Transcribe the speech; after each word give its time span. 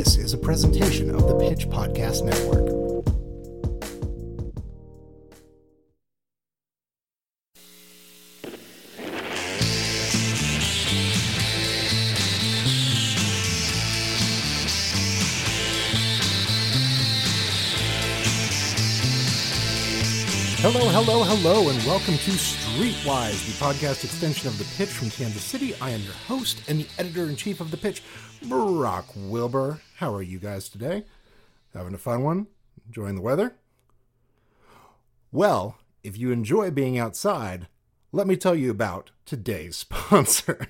This 0.00 0.16
is 0.16 0.32
a 0.32 0.38
presentation 0.38 1.14
of 1.14 1.28
the 1.28 1.34
Pitch 1.34 1.68
Podcast 1.68 2.24
Network. 2.24 2.79
Hello, 21.02 21.24
hello, 21.24 21.70
and 21.70 21.78
welcome 21.84 22.12
to 22.12 22.30
Streetwise, 22.32 23.46
the 23.46 23.64
podcast 23.64 24.04
extension 24.04 24.48
of 24.48 24.58
The 24.58 24.66
Pitch 24.76 24.90
from 24.90 25.08
Kansas 25.08 25.42
City. 25.42 25.74
I 25.80 25.88
am 25.92 26.02
your 26.02 26.12
host 26.12 26.60
and 26.68 26.78
the 26.78 26.86
editor 26.98 27.24
in 27.24 27.36
chief 27.36 27.62
of 27.62 27.70
The 27.70 27.78
Pitch, 27.78 28.02
Brock 28.42 29.06
Wilbur. 29.16 29.80
How 29.96 30.14
are 30.14 30.20
you 30.20 30.38
guys 30.38 30.68
today? 30.68 31.04
Having 31.72 31.94
a 31.94 31.98
fun 31.98 32.22
one? 32.22 32.48
Enjoying 32.86 33.14
the 33.14 33.22
weather? 33.22 33.54
Well, 35.32 35.78
if 36.04 36.18
you 36.18 36.32
enjoy 36.32 36.70
being 36.70 36.98
outside, 36.98 37.68
let 38.12 38.26
me 38.26 38.36
tell 38.36 38.54
you 38.54 38.70
about 38.70 39.10
today's 39.24 39.76
sponsor. 39.78 40.66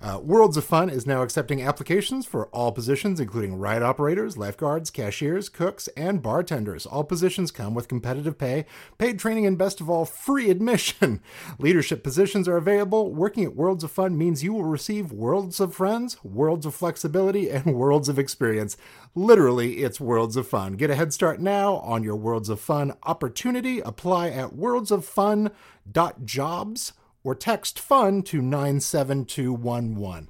Uh, 0.00 0.18
Worlds 0.22 0.56
of 0.56 0.64
Fun 0.64 0.88
is 0.90 1.06
now 1.06 1.22
accepting 1.22 1.62
applications 1.62 2.26
for 2.26 2.46
all 2.48 2.72
positions, 2.72 3.20
including 3.20 3.56
ride 3.56 3.82
operators, 3.82 4.36
lifeguards, 4.36 4.90
cashiers, 4.90 5.48
cooks, 5.48 5.88
and 5.96 6.20
bartenders. 6.20 6.84
All 6.84 7.04
positions 7.04 7.50
come 7.50 7.72
with 7.74 7.88
competitive 7.88 8.36
pay, 8.36 8.66
paid 8.98 9.18
training, 9.18 9.46
and 9.46 9.56
best 9.56 9.80
of 9.80 9.88
all, 9.88 10.04
free 10.04 10.50
admission. 10.50 11.22
Leadership 11.58 12.02
positions 12.02 12.46
are 12.48 12.58
available. 12.58 13.14
Working 13.14 13.44
at 13.44 13.56
Worlds 13.56 13.82
of 13.82 13.90
Fun 13.90 14.18
means 14.18 14.44
you 14.44 14.52
will 14.52 14.64
receive 14.64 15.10
worlds 15.10 15.58
of 15.58 15.74
friends, 15.74 16.22
worlds 16.22 16.66
of 16.66 16.74
flexibility, 16.74 17.48
and 17.50 17.74
worlds 17.74 18.10
of 18.10 18.18
experience. 18.18 18.76
Literally, 19.14 19.84
it's 19.84 20.00
Worlds 20.00 20.36
of 20.36 20.46
Fun. 20.46 20.74
Get 20.74 20.90
a 20.90 20.96
head 20.96 21.14
start 21.14 21.40
now 21.40 21.76
on 21.76 22.02
your 22.02 22.16
Worlds 22.16 22.48
of 22.48 22.58
Fun 22.60 22.94
opportunity. 23.04 23.78
Apply 23.80 24.28
at 24.28 24.50
worldsoffun.jobs 24.50 26.92
or 27.24 27.34
text 27.34 27.80
fun 27.80 28.22
to 28.22 28.40
97211. 28.40 30.28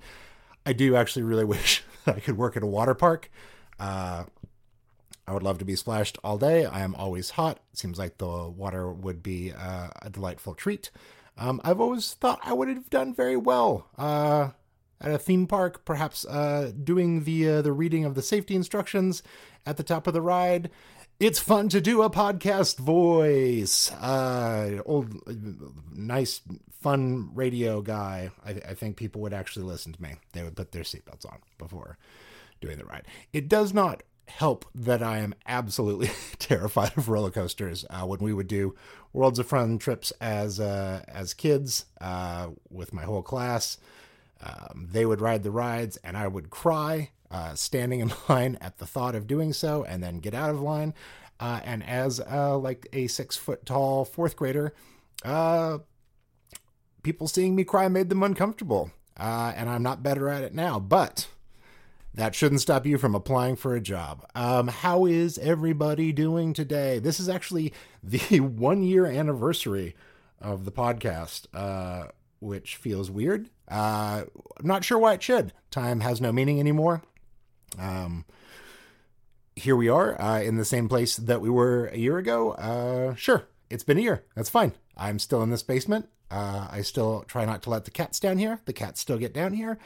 I 0.65 0.73
do 0.73 0.97
actually 0.97 1.25
really 1.25 1.45
wish 1.55 1.83
I 2.07 2.21
could 2.21 2.39
work 2.39 2.57
at 2.57 2.63
a 2.63 2.67
water 2.67 2.95
park. 2.95 3.31
Uh, 3.79 4.25
I 5.27 5.33
would 5.33 5.43
love 5.43 5.59
to 5.59 5.65
be 5.65 5.75
splashed 5.75 6.19
all 6.23 6.39
day. 6.39 6.65
I 6.65 6.81
am 6.81 6.95
always 6.95 7.31
hot. 7.31 7.59
It 7.73 7.79
seems 7.79 7.99
like 7.99 8.19
the 8.19 8.49
water 8.49 8.93
would 8.93 9.23
be 9.23 9.53
uh, 9.53 9.89
a 10.01 10.11
delightful 10.11 10.55
treat. 10.55 10.91
Um, 11.37 11.61
I've 11.65 11.81
always 11.81 12.15
thought 12.15 12.41
I 12.45 12.53
would 12.53 12.69
have 12.69 12.91
done 12.91 13.15
very 13.15 13.37
well 13.37 13.89
uh, 13.99 14.51
at 15.01 15.11
a 15.11 15.19
theme 15.19 15.47
park, 15.47 15.85
perhaps 15.85 16.25
uh, 16.27 16.73
doing 16.83 17.25
the 17.25 17.49
uh, 17.49 17.63
the 17.63 17.73
reading 17.73 18.05
of 18.05 18.15
the 18.15 18.23
safety 18.23 18.55
instructions 18.55 19.23
at 19.67 19.77
the 19.77 19.83
top 19.83 20.07
of 20.07 20.15
the 20.15 20.21
ride. 20.21 20.71
It's 21.21 21.39
fun 21.39 21.69
to 21.69 21.81
do 21.81 22.03
a 22.03 22.11
podcast 22.11 22.79
voice. 22.79 23.93
Uh, 23.93 24.83
old, 24.85 25.15
nice, 25.93 26.41
fun 26.81 27.31
radio 27.35 27.83
guy. 27.83 28.31
I, 28.45 28.51
I 28.51 28.75
think 28.75 28.97
people 28.97 29.21
would 29.23 29.33
actually 29.33 29.65
listen 29.65 29.93
to 29.93 30.03
me. 30.03 30.17
They 30.33 30.43
would 30.43 30.57
put 30.57 30.73
their 30.73 30.83
seatbelts 30.83 31.25
on 31.25 31.39
before 31.57 31.99
doing 32.61 32.79
the 32.79 32.85
ride. 32.85 33.07
It 33.33 33.49
does 33.49 33.73
not 33.73 34.03
help 34.27 34.65
that 34.75 35.05
I 35.05 35.19
am 35.19 35.35
absolutely 35.47 36.11
terrified 36.41 36.97
of 36.97 37.09
roller 37.09 37.31
coasters. 37.31 37.85
Uh, 37.89 38.07
when 38.07 38.19
we 38.19 38.33
would 38.33 38.49
do 38.49 38.75
Worlds 39.13 39.39
of 39.39 39.47
Fun 39.47 39.79
trips 39.79 40.13
as 40.21 40.59
uh, 40.59 41.05
as 41.07 41.33
kids 41.33 41.87
uh, 42.01 42.49
with 42.71 42.93
my 42.93 43.05
whole 43.05 43.23
class, 43.23 43.79
um, 44.43 44.89
they 44.91 45.07
would 45.07 45.21
ride 45.21 45.45
the 45.45 45.53
rides, 45.53 45.97
and 45.99 46.17
I 46.17 46.27
would 46.27 46.51
cry 46.51 47.11
uh, 47.31 47.55
standing 47.55 48.01
in 48.01 48.13
line 48.29 48.59
at 48.61 48.79
the 48.79 48.87
thought 48.87 49.15
of 49.15 49.27
doing 49.27 49.53
so, 49.53 49.85
and 49.85 50.03
then 50.03 50.19
get 50.19 50.35
out 50.35 50.51
of 50.51 50.61
line. 50.61 50.95
Uh, 51.41 51.61
and 51.65 51.85
as 51.85 52.21
uh, 52.21 52.57
like 52.57 52.87
a 52.93 53.07
six 53.07 53.37
foot 53.37 53.67
tall 53.67 54.05
fourth 54.05 54.37
grader, 54.37 54.73
uh, 55.25 55.79
people 57.03 57.29
seeing 57.29 57.55
me 57.55 57.65
cry 57.65 57.89
made 57.89 58.09
them 58.09 58.23
uncomfortable. 58.23 58.91
Uh, 59.17 59.53
and 59.57 59.69
I'm 59.69 59.83
not 59.83 60.03
better 60.03 60.29
at 60.29 60.43
it 60.43 60.55
now, 60.55 60.81
but 60.81 61.29
that 62.15 62.35
shouldn't 62.35 62.61
stop 62.61 62.87
you 62.87 62.99
from 62.99 63.15
applying 63.15 63.57
for 63.57 63.75
a 63.75 63.81
job. 63.81 64.27
Um, 64.35 64.69
how 64.69 65.07
is 65.07 65.39
everybody 65.39 66.13
doing 66.13 66.53
today? 66.53 66.99
This 66.99 67.19
is 67.19 67.29
actually 67.29 67.73
the 68.03 68.41
one 68.41 68.83
year 68.83 69.07
anniversary 69.07 69.95
of 70.41 70.65
the 70.65 70.73
podcast, 70.73 71.47
uh, 71.55 72.09
which 72.41 72.77
feels 72.77 73.11
weird. 73.11 73.51
Uh, 73.69 74.25
I'm 74.59 74.67
not 74.67 74.85
sure 74.85 74.99
why 74.99 75.15
it 75.15 75.23
should. 75.23 75.53
Time 75.71 76.01
has 76.01 76.21
no 76.21 76.33
meaning 76.33 76.61
anymore. 76.61 77.03
Um, 77.79 78.25
here 79.57 79.77
we 79.77 79.89
are 79.89 80.21
uh, 80.21 80.41
in 80.41 80.57
the 80.57 80.65
same 80.65 80.89
place 80.89 81.17
that 81.17 81.41
we 81.41 81.51
were 81.51 81.87
a 81.87 81.97
year 81.97 82.19
ago. 82.19 82.53
Uh, 82.53 83.15
sure, 83.15 83.45
it's 83.71 83.85
been 83.85 83.99
a 83.99 84.03
year. 84.03 84.25
That's 84.35 84.51
fine. 84.51 84.73
I'm 84.97 85.19
still 85.19 85.43
in 85.43 85.51
this 85.51 85.63
basement. 85.63 86.09
Uh, 86.31 86.69
I 86.71 86.83
still 86.83 87.25
try 87.29 87.45
not 87.45 87.63
to 87.63 87.71
let 87.71 87.85
the 87.85 87.91
cats 87.91 88.19
down 88.19 88.39
here. 88.39 88.61
The 88.65 88.73
cats 88.73 89.01
still 89.01 89.19
get 89.19 89.33
down 89.33 89.53
here. 89.53 89.79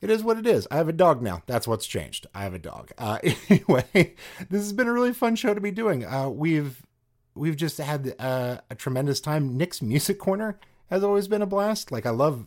It 0.00 0.10
is 0.10 0.22
what 0.22 0.36
it 0.36 0.46
is. 0.46 0.66
I 0.70 0.76
have 0.76 0.88
a 0.88 0.92
dog 0.92 1.22
now. 1.22 1.42
That's 1.46 1.68
what's 1.68 1.86
changed. 1.86 2.26
I 2.34 2.42
have 2.42 2.54
a 2.54 2.58
dog. 2.58 2.90
Uh, 2.98 3.18
anyway, 3.48 4.14
this 4.50 4.62
has 4.62 4.72
been 4.72 4.88
a 4.88 4.92
really 4.92 5.12
fun 5.12 5.36
show 5.36 5.54
to 5.54 5.60
be 5.60 5.70
doing. 5.70 6.04
Uh, 6.04 6.28
we've 6.28 6.82
we've 7.34 7.56
just 7.56 7.78
had 7.78 8.14
uh, 8.18 8.58
a 8.70 8.74
tremendous 8.74 9.20
time. 9.20 9.56
Nick's 9.56 9.80
music 9.80 10.18
corner 10.18 10.58
has 10.90 11.02
always 11.02 11.28
been 11.28 11.42
a 11.42 11.46
blast. 11.46 11.90
Like 11.90 12.06
I 12.06 12.10
love 12.10 12.46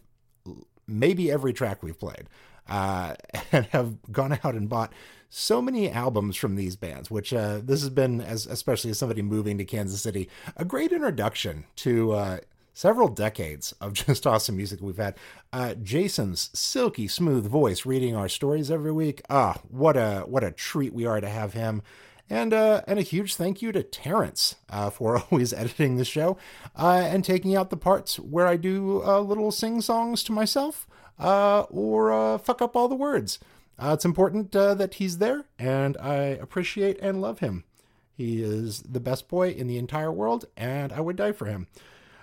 maybe 0.88 1.32
every 1.32 1.54
track 1.54 1.84
we've 1.84 2.00
played, 2.00 2.28
uh, 2.68 3.16
and 3.52 3.66
have 3.68 4.12
gone 4.12 4.40
out 4.44 4.56
and 4.56 4.70
bought 4.70 4.92
so 5.30 5.62
many 5.62 5.92
albums 5.92 6.36
from 6.38 6.56
these 6.56 6.76
bands. 6.76 7.12
Which 7.12 7.34
uh, 7.34 7.60
this 7.64 7.82
has 7.82 7.90
been, 7.90 8.22
as 8.22 8.46
especially 8.46 8.92
as 8.92 9.00
somebody 9.00 9.22
moving 9.22 9.58
to 9.58 9.66
Kansas 9.66 10.02
City, 10.02 10.30
a 10.56 10.66
great 10.66 10.92
introduction 10.92 11.66
to 11.78 12.14
uh, 12.14 12.38
several 12.78 13.08
decades 13.08 13.74
of 13.82 13.94
just 14.06 14.28
awesome 14.28 14.56
music 14.56 14.82
we've 14.82 14.98
had. 14.98 15.16
Uh, 15.52 15.74
Jason's 15.76 16.50
silky 16.54 17.08
smooth 17.08 17.48
voice 17.48 17.86
reading 17.86 18.16
our 18.16 18.30
stories 18.30 18.70
every 18.70 18.92
week. 18.92 19.22
Ah, 19.30 19.60
what 19.68 19.98
a 19.98 20.22
what 20.28 20.44
a 20.44 20.52
treat 20.52 20.94
we 20.94 21.06
are 21.06 21.20
to 21.20 21.30
have 21.30 21.54
him. 21.54 21.82
And 22.30 22.54
uh, 22.54 22.82
and 22.88 23.00
a 23.00 23.04
huge 23.04 23.36
thank 23.36 23.62
you 23.62 23.72
to 23.72 23.84
Terence 23.84 24.56
uh, 24.70 24.90
for 24.90 25.18
always 25.32 25.54
editing 25.54 25.98
the 25.98 26.06
show 26.06 26.38
uh, 26.78 27.08
and 27.10 27.24
taking 27.26 27.56
out 27.56 27.70
the 27.70 27.78
parts 27.78 28.20
where 28.20 28.48
I 28.48 28.58
do 28.58 29.02
uh, 29.04 29.22
little 29.22 29.52
sing 29.52 29.82
songs 29.82 30.24
to 30.24 30.32
myself 30.32 30.88
uh, 31.20 31.62
or 31.70 32.12
uh, 32.12 32.38
fuck 32.38 32.62
up 32.62 32.76
all 32.76 32.88
the 32.88 32.96
words. 32.96 33.40
Uh, 33.80 33.92
it's 33.94 34.06
important 34.06 34.52
that 34.54 34.96
he's 34.96 35.20
there, 35.20 35.46
and 35.60 35.98
I 35.98 36.16
appreciate 36.16 37.00
and 37.00 37.22
love 37.22 37.40
him. 37.40 37.64
He 38.12 38.42
is 38.42 38.82
the 38.82 39.00
best 39.00 39.28
boy 39.28 39.50
in 39.52 39.68
the 39.68 39.78
entire 39.78 40.12
world, 40.12 40.46
and 40.58 40.92
I 40.92 41.00
would 41.00 41.16
die 41.16 41.32
for 41.32 41.46
him. 41.46 41.68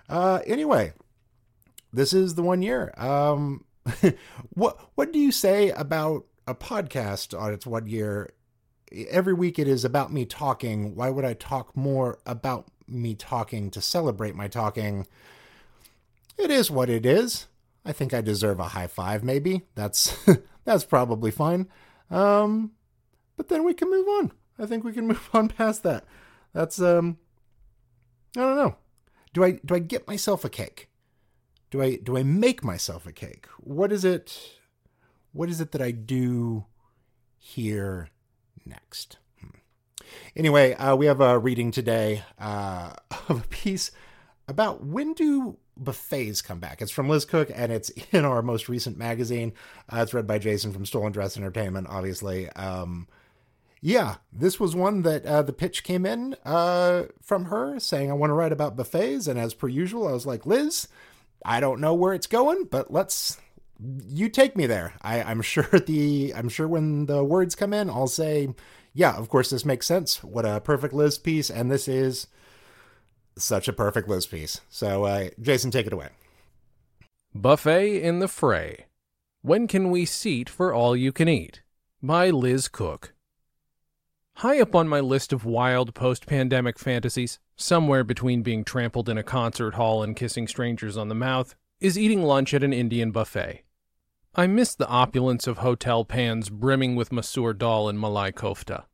Uh 0.09 0.41
anyway, 0.45 0.93
this 1.93 2.13
is 2.13 2.35
the 2.35 2.43
one 2.43 2.61
year. 2.63 2.93
Um, 2.97 3.65
what 4.51 4.81
what 4.97 5.13
do 5.13 5.19
you 5.21 5.31
say 5.31 5.71
about 5.71 6.25
a 6.47 6.55
podcast 6.55 7.39
on 7.39 7.53
its 7.55 7.67
one 7.67 7.87
year 7.87 8.31
every 9.09 9.35
week 9.35 9.59
it 9.59 9.69
is 9.69 9.85
about 9.85 10.13
me 10.13 10.25
talking. 10.25 10.95
Why 10.95 11.11
would 11.11 11.25
I 11.25 11.35
talk 11.35 11.77
more 11.77 12.19
about 12.27 12.67
me 12.87 13.15
talking 13.15 13.71
to 13.71 13.81
celebrate 13.81 14.35
my 14.35 14.49
talking? 14.49 15.07
It 16.37 16.51
is 16.51 16.71
what 16.71 16.91
it 16.91 17.07
is. 17.07 17.47
I 17.85 17.93
think 17.93 18.15
I 18.15 18.21
deserve 18.21 18.61
a 18.61 18.69
high 18.69 18.87
five, 18.87 19.23
maybe. 19.23 19.63
That's 19.75 20.17
that's 20.65 20.85
probably 20.85 21.31
fine. 21.31 21.69
Um, 22.11 22.73
but 23.37 23.49
then 23.49 23.65
we 23.65 23.75
can 23.75 23.91
move 23.91 24.09
on. 24.09 24.33
I 24.59 24.67
think 24.67 24.85
we 24.85 24.93
can 24.93 25.07
move 25.09 25.29
on 25.33 25.49
past 25.49 25.83
that. 25.83 26.05
That's 26.53 26.81
um 26.81 27.19
I 28.37 28.41
don't 28.41 28.57
know. 28.57 28.77
Do 29.33 29.45
I 29.45 29.61
do 29.65 29.75
I 29.75 29.79
get 29.79 30.07
myself 30.07 30.45
a 30.45 30.49
cake? 30.49 30.89
Do 31.71 31.83
I 31.83 31.97
do 31.97 32.17
I 32.17 32.23
make 32.23 32.63
myself 32.63 33.07
a 33.07 33.13
cake? 33.13 33.47
What 33.59 33.93
is 33.93 34.05
it 34.05 34.59
what 35.33 35.49
is 35.49 35.61
it 35.61 35.73
that 35.73 35.83
I 35.83 35.91
do 35.91 36.67
here 37.45 38.09
next. 38.65 39.19
Hmm. 39.41 39.59
Anyway, 40.35 40.73
uh, 40.75 40.97
we 40.97 41.07
have 41.07 41.21
a 41.21 41.39
reading 41.39 41.71
today 41.71 42.23
uh, 42.39 42.95
of 43.29 43.45
a 43.45 43.49
piece 43.49 43.91
about 44.49 44.85
when 44.85 45.13
do 45.13 45.59
buffets 45.77 46.43
come 46.43 46.59
back. 46.59 46.81
It's 46.81 46.91
from 46.91 47.09
Liz 47.09 47.25
Cook 47.25 47.51
and 47.55 47.73
it's 47.73 47.89
in 48.13 48.25
our 48.25 48.43
most 48.43 48.69
recent 48.69 48.97
magazine. 48.97 49.53
Uh, 49.93 49.99
it's 49.99 50.15
read 50.15 50.27
by 50.27 50.39
Jason 50.39 50.73
from 50.73 50.87
Stolen 50.87 51.13
Dress 51.13 51.37
Entertainment, 51.37 51.87
obviously. 51.89 52.49
Um, 52.51 53.09
yeah, 53.81 54.17
this 54.33 54.59
was 54.59 54.75
one 54.75 55.03
that 55.03 55.27
uh, 55.27 55.43
the 55.43 55.53
pitch 55.53 55.85
came 55.85 56.07
in 56.07 56.37
uh, 56.45 57.05
from 57.21 57.47
her 57.47 57.79
saying, 57.79 58.11
I 58.11 58.15
want 58.15 58.31
to 58.31 58.35
write 58.35 58.53
about 58.53 58.77
buffets. 58.77 59.27
And 59.27 59.39
as 59.39 59.53
per 59.53 59.69
usual, 59.69 60.09
I 60.09 60.13
was 60.13 60.25
like, 60.25 60.47
Liz, 60.47 60.89
I 61.45 61.61
don't 61.61 61.81
know 61.81 61.93
where 61.93 62.15
it's 62.15 62.27
going, 62.27 62.65
but 62.65 62.91
let's 62.91 63.39
you 64.07 64.29
take 64.29 64.57
me 64.57 64.67
there. 64.67 64.95
I, 65.03 65.23
I'm 65.23 65.43
sure 65.43 65.65
the 65.65 66.33
I'm 66.35 66.49
sure 66.49 66.67
when 66.67 67.07
the 67.07 67.23
words 67.23 67.55
come 67.55 67.73
in, 67.75 67.91
I'll 67.91 68.07
say, 68.07 68.49
yeah, 68.95 69.17
of 69.17 69.29
course 69.29 69.51
this 69.51 69.65
makes 69.65 69.87
sense. 69.87 70.23
What 70.25 70.47
a 70.47 70.61
perfect 70.61 70.95
Liz 70.95 71.19
piece, 71.19 71.51
and 71.51 71.71
this 71.71 71.89
is 71.89 72.29
such 73.37 73.69
a 73.69 73.73
perfect 73.73 74.09
Liz 74.09 74.27
piece. 74.27 74.61
So, 74.69 75.05
uh, 75.05 75.31
Jason, 75.41 75.71
take 75.71 75.87
it 75.87 75.93
away. 75.93 76.09
Buffet 77.35 78.03
in 78.03 78.21
the 78.21 78.29
fray. 78.29 78.87
When 79.43 79.67
can 79.67 79.91
we 79.91 80.05
seat 80.05 80.49
for 80.49 80.73
all 80.73 80.97
you 80.97 81.13
can 81.13 81.29
eat? 81.29 81.61
by 82.05 82.29
Liz 82.29 82.69
Cook. 82.69 83.15
High 84.35 84.61
up 84.61 84.75
on 84.75 84.87
my 84.87 85.01
list 85.01 85.33
of 85.33 85.47
wild 85.47 85.95
post 85.95 86.27
pandemic 86.27 86.79
fantasies, 86.79 87.39
somewhere 87.57 88.05
between 88.05 88.43
being 88.43 88.63
trampled 88.63 89.09
in 89.09 89.17
a 89.17 89.23
concert 89.23 89.73
hall 89.73 90.03
and 90.03 90.15
kissing 90.15 90.47
strangers 90.47 90.99
on 90.99 91.09
the 91.09 91.15
mouth, 91.15 91.55
is 91.81 91.99
eating 91.99 92.23
lunch 92.23 92.53
at 92.53 92.63
an 92.63 92.75
Indian 92.75 93.11
buffet. 93.11 93.63
I 94.35 94.47
miss 94.47 94.75
the 94.75 94.87
opulence 94.87 95.47
of 95.47 95.59
hotel 95.59 96.05
pans 96.05 96.51
brimming 96.51 96.95
with 96.95 97.09
masoor 97.09 97.57
dal 97.57 97.89
and 97.89 97.99
malai 97.99 98.35
kofta. 98.35 98.85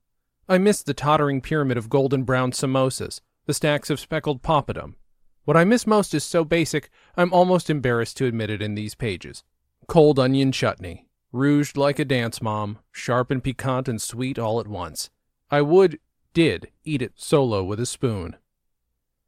I 0.49 0.59
miss 0.59 0.81
the 0.81 0.95
tottering 0.95 1.41
pyramid 1.41 1.77
of 1.77 1.91
golden 1.91 2.23
brown 2.23 2.53
samosas, 2.53 3.23
the 3.51 3.55
stacks 3.55 3.91
of 3.91 3.99
speckled 3.99 4.43
papadum. 4.43 4.95
What 5.45 5.57
I 5.57 5.65
miss 5.65 5.85
most 5.85 6.15
is 6.15 6.23
so 6.23 6.45
basic, 6.45 6.89
I'm 7.17 7.33
almost 7.33 7.69
embarrassed 7.69 8.17
to 8.19 8.27
admit 8.27 8.49
it 8.49 8.63
in 8.63 8.77
these 8.77 8.95
pages. 8.95 9.43
Cold 9.89 10.21
onion 10.21 10.53
chutney, 10.53 11.09
rouged 11.33 11.77
like 11.77 11.99
a 11.99 12.05
dance 12.05 12.41
mom, 12.41 12.79
sharp 12.93 13.29
and 13.29 13.43
piquant 13.43 13.89
and 13.89 14.01
sweet 14.01 14.39
all 14.39 14.61
at 14.61 14.69
once. 14.69 15.11
I 15.51 15.63
would, 15.63 15.99
did, 16.33 16.69
eat 16.85 17.03
it 17.03 17.15
solo 17.17 17.65
with 17.65 17.81
a 17.81 17.87
spoon. 17.87 18.37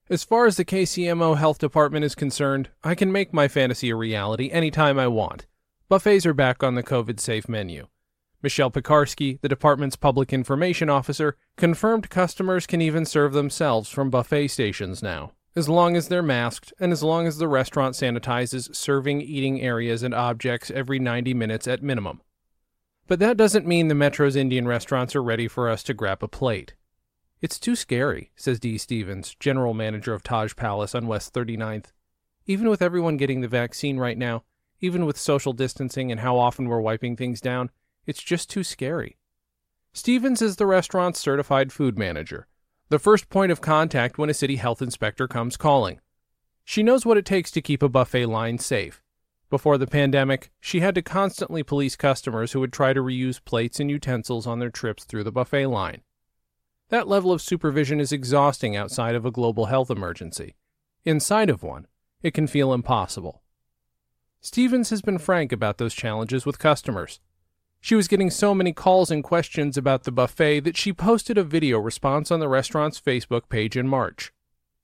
As 0.08 0.22
far 0.22 0.46
as 0.46 0.56
the 0.56 0.64
KCMO 0.64 1.36
Health 1.36 1.58
Department 1.58 2.04
is 2.04 2.14
concerned, 2.14 2.68
I 2.84 2.94
can 2.94 3.10
make 3.10 3.32
my 3.32 3.48
fantasy 3.48 3.90
a 3.90 3.96
reality 3.96 4.52
anytime 4.52 5.00
I 5.00 5.08
want. 5.08 5.46
Buffets 5.88 6.26
are 6.26 6.32
back 6.32 6.62
on 6.62 6.76
the 6.76 6.84
COVID 6.84 7.18
safe 7.18 7.48
menu. 7.48 7.88
Michelle 8.42 8.70
Pekarsky, 8.70 9.40
the 9.40 9.48
department's 9.48 9.96
public 9.96 10.32
information 10.32 10.90
officer, 10.90 11.36
confirmed 11.56 12.10
customers 12.10 12.66
can 12.66 12.80
even 12.80 13.04
serve 13.04 13.32
themselves 13.32 13.88
from 13.88 14.10
buffet 14.10 14.48
stations 14.48 15.02
now 15.02 15.32
as 15.54 15.68
long 15.68 15.96
as 15.96 16.08
they're 16.08 16.22
masked 16.22 16.72
and 16.80 16.92
as 16.92 17.02
long 17.02 17.26
as 17.26 17.38
the 17.38 17.48
restaurant 17.48 17.94
sanitizes 17.94 18.74
serving 18.74 19.20
eating 19.20 19.60
areas 19.60 20.02
and 20.02 20.14
objects 20.14 20.70
every 20.70 20.98
90 20.98 21.34
minutes 21.34 21.68
at 21.68 21.82
minimum. 21.82 22.20
But 23.06 23.18
that 23.18 23.36
doesn't 23.36 23.66
mean 23.66 23.88
the 23.88 23.94
Metro's 23.94 24.36
Indian 24.36 24.66
restaurants 24.66 25.14
are 25.14 25.22
ready 25.22 25.48
for 25.48 25.68
us 25.68 25.82
to 25.84 25.94
grab 25.94 26.22
a 26.22 26.28
plate. 26.28 26.74
It's 27.42 27.58
too 27.58 27.76
scary, 27.76 28.30
says 28.36 28.60
Dee 28.60 28.78
Stevens, 28.78 29.34
general 29.38 29.74
manager 29.74 30.14
of 30.14 30.22
Taj 30.22 30.54
Palace 30.54 30.94
on 30.94 31.06
West 31.06 31.34
39th. 31.34 31.86
Even 32.46 32.70
with 32.70 32.80
everyone 32.80 33.16
getting 33.16 33.40
the 33.40 33.48
vaccine 33.48 33.98
right 33.98 34.16
now, 34.16 34.44
even 34.80 35.04
with 35.04 35.18
social 35.18 35.52
distancing 35.52 36.10
and 36.10 36.20
how 36.20 36.38
often 36.38 36.66
we're 36.66 36.80
wiping 36.80 37.16
things 37.16 37.40
down, 37.40 37.70
it's 38.06 38.22
just 38.22 38.50
too 38.50 38.64
scary. 38.64 39.18
Stevens 39.92 40.40
is 40.40 40.56
the 40.56 40.66
restaurant's 40.66 41.20
certified 41.20 41.72
food 41.72 41.98
manager, 41.98 42.46
the 42.88 42.98
first 42.98 43.28
point 43.28 43.52
of 43.52 43.60
contact 43.60 44.18
when 44.18 44.30
a 44.30 44.34
city 44.34 44.56
health 44.56 44.82
inspector 44.82 45.28
comes 45.28 45.56
calling. 45.56 46.00
She 46.64 46.82
knows 46.82 47.04
what 47.04 47.16
it 47.16 47.24
takes 47.24 47.50
to 47.52 47.60
keep 47.60 47.82
a 47.82 47.88
buffet 47.88 48.26
line 48.26 48.58
safe. 48.58 49.02
Before 49.50 49.76
the 49.76 49.86
pandemic, 49.86 50.50
she 50.60 50.80
had 50.80 50.94
to 50.94 51.02
constantly 51.02 51.62
police 51.62 51.94
customers 51.94 52.52
who 52.52 52.60
would 52.60 52.72
try 52.72 52.94
to 52.94 53.02
reuse 53.02 53.44
plates 53.44 53.80
and 53.80 53.90
utensils 53.90 54.46
on 54.46 54.60
their 54.60 54.70
trips 54.70 55.04
through 55.04 55.24
the 55.24 55.32
buffet 55.32 55.66
line. 55.66 56.00
That 56.88 57.08
level 57.08 57.32
of 57.32 57.42
supervision 57.42 58.00
is 58.00 58.12
exhausting 58.12 58.76
outside 58.76 59.14
of 59.14 59.26
a 59.26 59.30
global 59.30 59.66
health 59.66 59.90
emergency. 59.90 60.56
Inside 61.04 61.50
of 61.50 61.62
one, 61.62 61.86
it 62.22 62.32
can 62.32 62.46
feel 62.46 62.72
impossible. 62.72 63.42
Stevens 64.40 64.90
has 64.90 65.02
been 65.02 65.18
frank 65.18 65.52
about 65.52 65.78
those 65.78 65.94
challenges 65.94 66.46
with 66.46 66.58
customers. 66.58 67.20
She 67.84 67.96
was 67.96 68.06
getting 68.06 68.30
so 68.30 68.54
many 68.54 68.72
calls 68.72 69.10
and 69.10 69.24
questions 69.24 69.76
about 69.76 70.04
the 70.04 70.12
buffet 70.12 70.60
that 70.60 70.76
she 70.76 70.92
posted 70.92 71.36
a 71.36 71.42
video 71.42 71.80
response 71.80 72.30
on 72.30 72.38
the 72.38 72.48
restaurant's 72.48 73.00
Facebook 73.00 73.48
page 73.48 73.76
in 73.76 73.88
March. 73.88 74.32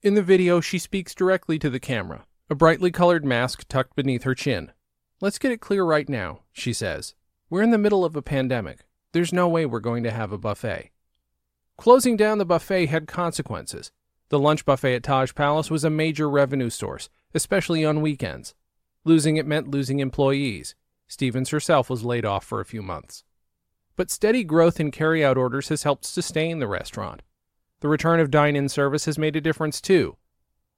In 0.02 0.14
the 0.14 0.22
video, 0.22 0.60
she 0.60 0.80
speaks 0.80 1.14
directly 1.14 1.60
to 1.60 1.70
the 1.70 1.78
camera, 1.78 2.26
a 2.50 2.56
brightly 2.56 2.90
colored 2.90 3.24
mask 3.24 3.68
tucked 3.68 3.94
beneath 3.94 4.24
her 4.24 4.34
chin. 4.34 4.72
Let's 5.20 5.38
get 5.38 5.52
it 5.52 5.60
clear 5.60 5.84
right 5.84 6.08
now, 6.08 6.40
she 6.50 6.72
says. 6.72 7.14
We're 7.48 7.62
in 7.62 7.70
the 7.70 7.78
middle 7.78 8.04
of 8.04 8.16
a 8.16 8.20
pandemic. 8.20 8.80
There's 9.12 9.32
no 9.32 9.46
way 9.46 9.64
we're 9.64 9.78
going 9.78 10.02
to 10.02 10.10
have 10.10 10.32
a 10.32 10.38
buffet. 10.38 10.90
Closing 11.76 12.16
down 12.16 12.38
the 12.38 12.44
buffet 12.44 12.86
had 12.86 13.06
consequences. 13.06 13.92
The 14.28 14.40
lunch 14.40 14.64
buffet 14.64 14.96
at 14.96 15.02
Taj 15.04 15.36
Palace 15.36 15.70
was 15.70 15.84
a 15.84 15.90
major 15.90 16.28
revenue 16.28 16.68
source, 16.68 17.10
especially 17.32 17.84
on 17.84 18.00
weekends. 18.00 18.56
Losing 19.04 19.36
it 19.36 19.46
meant 19.46 19.70
losing 19.70 20.00
employees, 20.00 20.74
Stevens 21.08 21.48
herself 21.48 21.88
was 21.88 22.04
laid 22.04 22.24
off 22.24 22.44
for 22.44 22.60
a 22.60 22.66
few 22.66 22.82
months. 22.82 23.24
But 23.96 24.10
steady 24.10 24.44
growth 24.44 24.78
in 24.78 24.92
carryout 24.92 25.36
orders 25.36 25.70
has 25.70 25.82
helped 25.82 26.04
sustain 26.04 26.58
the 26.58 26.68
restaurant. 26.68 27.22
The 27.80 27.88
return 27.88 28.20
of 28.20 28.30
dine 28.30 28.54
in 28.54 28.68
service 28.68 29.06
has 29.06 29.18
made 29.18 29.34
a 29.34 29.40
difference 29.40 29.80
too. 29.80 30.16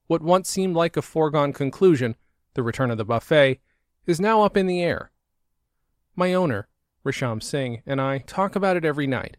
What 0.06 0.22
once 0.22 0.48
seemed 0.48 0.76
like 0.76 0.96
a 0.96 1.02
foregone 1.02 1.52
conclusion, 1.52 2.16
the 2.54 2.62
return 2.62 2.90
of 2.90 2.98
the 2.98 3.04
buffet, 3.04 3.60
is 4.06 4.20
now 4.20 4.42
up 4.42 4.56
in 4.56 4.66
the 4.66 4.82
air. 4.82 5.10
My 6.16 6.32
owner, 6.32 6.68
Risham 7.04 7.42
Singh, 7.42 7.82
and 7.84 8.00
I 8.00 8.18
talk 8.18 8.56
about 8.56 8.76
it 8.76 8.84
every 8.84 9.06
night. 9.06 9.36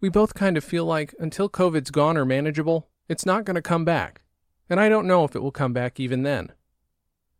We 0.00 0.08
both 0.08 0.34
kind 0.34 0.56
of 0.56 0.64
feel 0.64 0.84
like 0.84 1.14
until 1.18 1.48
COVID's 1.48 1.90
gone 1.90 2.16
or 2.16 2.24
manageable, 2.24 2.88
it's 3.08 3.26
not 3.26 3.44
going 3.44 3.54
to 3.54 3.62
come 3.62 3.84
back. 3.84 4.22
And 4.68 4.80
I 4.80 4.88
don't 4.88 5.06
know 5.06 5.24
if 5.24 5.36
it 5.36 5.42
will 5.42 5.52
come 5.52 5.72
back 5.72 6.00
even 6.00 6.22
then. 6.22 6.52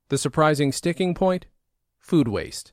The 0.09 0.19
surprising 0.19 0.73
sticking 0.73 1.15
point? 1.15 1.47
Food 1.99 2.29
waste. 2.29 2.73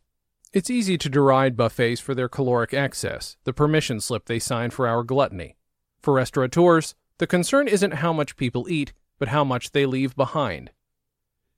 It's 0.52 0.72
easy 0.72 0.98
to 0.98 1.10
deride 1.10 1.56
buffets 1.56 2.02
for 2.02 2.16
their 2.16 2.28
caloric 2.28 2.74
excess, 2.74 3.38
the 3.44 3.54
permission 3.54 4.00
slip 4.02 4.26
they 4.26 4.40
sign 4.40 4.72
for 4.72 4.88
our 4.88 5.04
gluttony. 5.04 5.58
For 6.02 6.16
restaurateurs, 6.16 6.96
the 7.20 7.28
concern 7.28 7.68
isn't 7.68 7.96
how 7.96 8.14
much 8.14 8.36
people 8.36 8.68
eat, 8.68 8.92
but 9.20 9.28
how 9.28 9.44
much 9.44 9.74
they 9.74 9.86
leave 9.86 10.16
behind. 10.16 10.72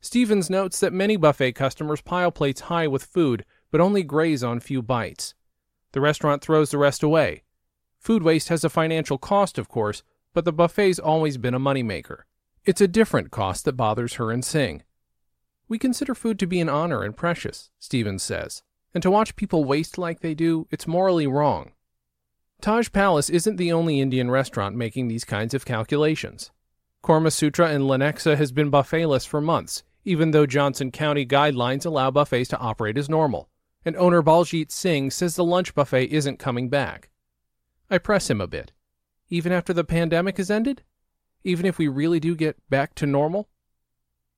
Stevens 0.02 0.50
notes 0.50 0.82
that 0.82 0.92
many 0.92 1.16
buffet 1.16 1.54
customers 1.54 2.02
pile 2.02 2.34
plates 2.34 2.62
high 2.62 2.86
with 2.86 3.06
food, 3.06 3.46
but 3.72 3.80
only 3.80 4.04
graze 4.04 4.44
on 4.44 4.60
few 4.60 4.82
bites. 4.82 5.36
The 5.94 6.02
restaurant 6.02 6.42
throws 6.42 6.72
the 6.72 6.78
rest 6.78 7.02
away. 7.02 7.44
Food 7.98 8.24
waste 8.24 8.50
has 8.50 8.66
a 8.66 8.70
financial 8.70 9.18
cost, 9.18 9.58
of 9.58 9.70
course, 9.70 10.04
but 10.34 10.44
the 10.44 10.52
buffet's 10.52 11.00
always 11.00 11.38
been 11.38 11.54
a 11.54 11.60
moneymaker. 11.60 12.24
It's 12.66 12.82
a 12.82 12.90
different 12.90 13.32
cost 13.32 13.64
that 13.64 13.78
bothers 13.78 14.16
her 14.16 14.32
and 14.32 14.44
Singh. 14.44 14.84
We 15.70 15.80
consider 15.80 16.14
food 16.14 16.38
to 16.40 16.46
be 16.46 16.60
an 16.60 16.68
honor 16.68 17.04
and 17.04 17.16
precious, 17.16 17.70
Stevens 17.80 18.22
says 18.22 18.64
and 18.94 19.02
to 19.04 19.12
watch 19.12 19.36
people 19.36 19.64
waste 19.64 19.98
like 19.98 20.20
they 20.20 20.34
do, 20.34 20.68
it's 20.72 20.88
morally 20.88 21.28
wrong. 21.28 21.72
Taj 22.62 22.92
Palace 22.92 23.30
isn't 23.30 23.56
the 23.56 23.72
only 23.72 24.00
Indian 24.00 24.30
restaurant 24.30 24.76
making 24.76 25.08
these 25.08 25.24
kinds 25.24 25.54
of 25.54 25.66
calculations. 25.66 26.52
Korma 27.04 27.32
Sutra 27.32 27.72
in 27.72 27.82
Lenexa 27.82 28.38
has 28.38 28.52
been 28.52 28.70
buffetless 28.70 29.28
for 29.28 29.42
months, 29.42 29.84
even 30.06 30.32
though 30.32 30.46
Johnson 30.46 30.92
County 30.92 31.26
guidelines 31.26 31.86
allow 31.86 32.12
buffets 32.12 32.50
to 32.50 32.60
operate 32.60 32.98
as 32.98 33.10
normal, 33.10 33.50
and 33.84 33.96
owner 33.96 34.22
Baljit 34.22 34.72
Singh 34.72 35.10
says 35.10 35.36
the 35.36 35.44
lunch 35.44 35.74
buffet 35.74 36.06
isn't 36.06 36.38
coming 36.38 36.70
back. 36.70 37.10
I 37.90 37.98
press 37.98 38.30
him 38.30 38.40
a 38.40 38.48
bit. 38.48 38.72
Even 39.30 39.52
after 39.52 39.74
the 39.74 39.84
pandemic 39.84 40.38
has 40.38 40.52
ended? 40.52 40.84
Even 41.44 41.66
if 41.66 41.78
we 41.78 41.88
really 41.88 42.20
do 42.20 42.36
get 42.36 42.58
back 42.70 42.94
to 42.96 43.08
normal? 43.08 43.50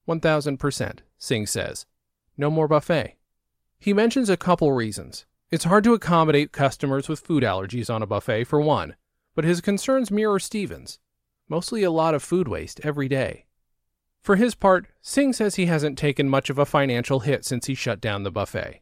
1000%, 0.07 0.99
Singh 1.17 1.45
says. 1.45 1.85
No 2.37 2.49
more 2.49 2.67
buffet. 2.67 3.17
He 3.83 3.91
mentions 3.91 4.29
a 4.29 4.37
couple 4.37 4.71
reasons. 4.71 5.25
It's 5.51 5.65
hard 5.65 5.83
to 5.83 5.93
accommodate 5.93 6.53
customers 6.53 7.09
with 7.09 7.19
food 7.19 7.43
allergies 7.43 7.93
on 7.93 8.01
a 8.01 8.07
buffet, 8.07 8.45
for 8.45 8.61
one, 8.61 8.95
but 9.35 9.43
his 9.43 9.59
concerns 9.59 10.09
mirror 10.09 10.39
Stevens. 10.39 10.99
Mostly 11.49 11.83
a 11.83 11.91
lot 11.91 12.15
of 12.15 12.23
food 12.23 12.47
waste 12.47 12.79
every 12.85 13.09
day. 13.09 13.45
For 14.21 14.37
his 14.37 14.55
part, 14.55 14.87
Singh 15.01 15.33
says 15.33 15.55
he 15.55 15.65
hasn't 15.65 15.97
taken 15.97 16.29
much 16.29 16.49
of 16.49 16.57
a 16.57 16.65
financial 16.65 17.19
hit 17.19 17.43
since 17.43 17.65
he 17.65 17.75
shut 17.75 17.99
down 17.99 18.23
the 18.23 18.31
buffet. 18.31 18.79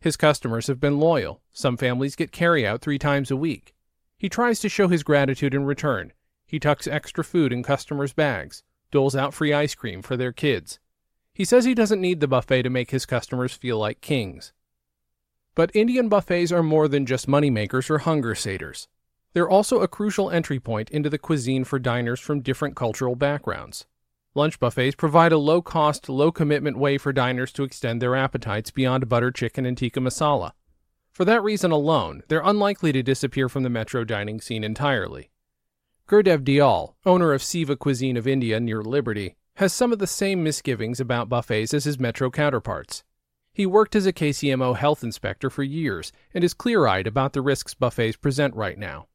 His 0.00 0.16
customers 0.16 0.68
have 0.68 0.80
been 0.80 0.98
loyal. 0.98 1.42
Some 1.52 1.76
families 1.76 2.16
get 2.16 2.32
carryout 2.32 2.80
three 2.80 2.98
times 2.98 3.30
a 3.30 3.36
week. 3.36 3.74
He 4.16 4.30
tries 4.30 4.58
to 4.60 4.70
show 4.70 4.88
his 4.88 5.02
gratitude 5.02 5.52
in 5.52 5.66
return. 5.66 6.14
He 6.46 6.58
tucks 6.58 6.86
extra 6.86 7.24
food 7.24 7.52
in 7.52 7.62
customers' 7.62 8.14
bags, 8.14 8.62
doles 8.90 9.14
out 9.14 9.34
free 9.34 9.52
ice 9.52 9.74
cream 9.74 10.00
for 10.00 10.16
their 10.16 10.32
kids, 10.32 10.78
he 11.40 11.44
says 11.46 11.64
he 11.64 11.74
doesn't 11.74 12.02
need 12.02 12.20
the 12.20 12.28
buffet 12.28 12.60
to 12.60 12.68
make 12.68 12.90
his 12.90 13.06
customers 13.06 13.54
feel 13.54 13.78
like 13.78 14.02
kings. 14.02 14.52
But 15.54 15.74
Indian 15.74 16.10
buffets 16.10 16.52
are 16.52 16.62
more 16.62 16.86
than 16.86 17.06
just 17.06 17.28
moneymakers 17.28 17.88
or 17.88 17.96
hunger 17.96 18.34
saters. 18.34 18.88
They're 19.32 19.48
also 19.48 19.80
a 19.80 19.88
crucial 19.88 20.28
entry 20.28 20.60
point 20.60 20.90
into 20.90 21.08
the 21.08 21.16
cuisine 21.16 21.64
for 21.64 21.78
diners 21.78 22.20
from 22.20 22.42
different 22.42 22.76
cultural 22.76 23.16
backgrounds. 23.16 23.86
Lunch 24.34 24.60
buffets 24.60 24.94
provide 24.94 25.32
a 25.32 25.38
low 25.38 25.62
cost, 25.62 26.10
low 26.10 26.30
commitment 26.30 26.76
way 26.76 26.98
for 26.98 27.10
diners 27.10 27.52
to 27.52 27.62
extend 27.62 28.02
their 28.02 28.14
appetites 28.14 28.70
beyond 28.70 29.08
butter 29.08 29.30
chicken 29.30 29.64
and 29.64 29.78
tikka 29.78 29.98
masala. 29.98 30.52
For 31.10 31.24
that 31.24 31.42
reason 31.42 31.70
alone, 31.70 32.22
they're 32.28 32.42
unlikely 32.44 32.92
to 32.92 33.02
disappear 33.02 33.48
from 33.48 33.62
the 33.62 33.70
metro 33.70 34.04
dining 34.04 34.42
scene 34.42 34.62
entirely. 34.62 35.30
Gurdev 36.06 36.44
Dayal, 36.44 36.96
owner 37.06 37.32
of 37.32 37.42
Siva 37.42 37.76
Cuisine 37.76 38.18
of 38.18 38.26
India 38.26 38.60
near 38.60 38.82
Liberty, 38.82 39.36
has 39.56 39.72
some 39.72 39.92
of 39.92 39.98
the 39.98 40.06
same 40.06 40.42
misgivings 40.42 41.00
about 41.00 41.28
buffets 41.28 41.74
as 41.74 41.84
his 41.84 41.98
metro 41.98 42.30
counterparts. 42.30 43.04
He 43.52 43.66
worked 43.66 43.96
as 43.96 44.06
a 44.06 44.12
KCMO 44.12 44.76
health 44.76 45.02
inspector 45.02 45.50
for 45.50 45.62
years 45.62 46.12
and 46.32 46.42
is 46.42 46.54
clear 46.54 46.86
eyed 46.86 47.06
about 47.06 47.32
the 47.32 47.42
risks 47.42 47.74
buffets 47.74 48.16
present 48.16 48.54
right 48.54 48.78
now. 48.78 49.06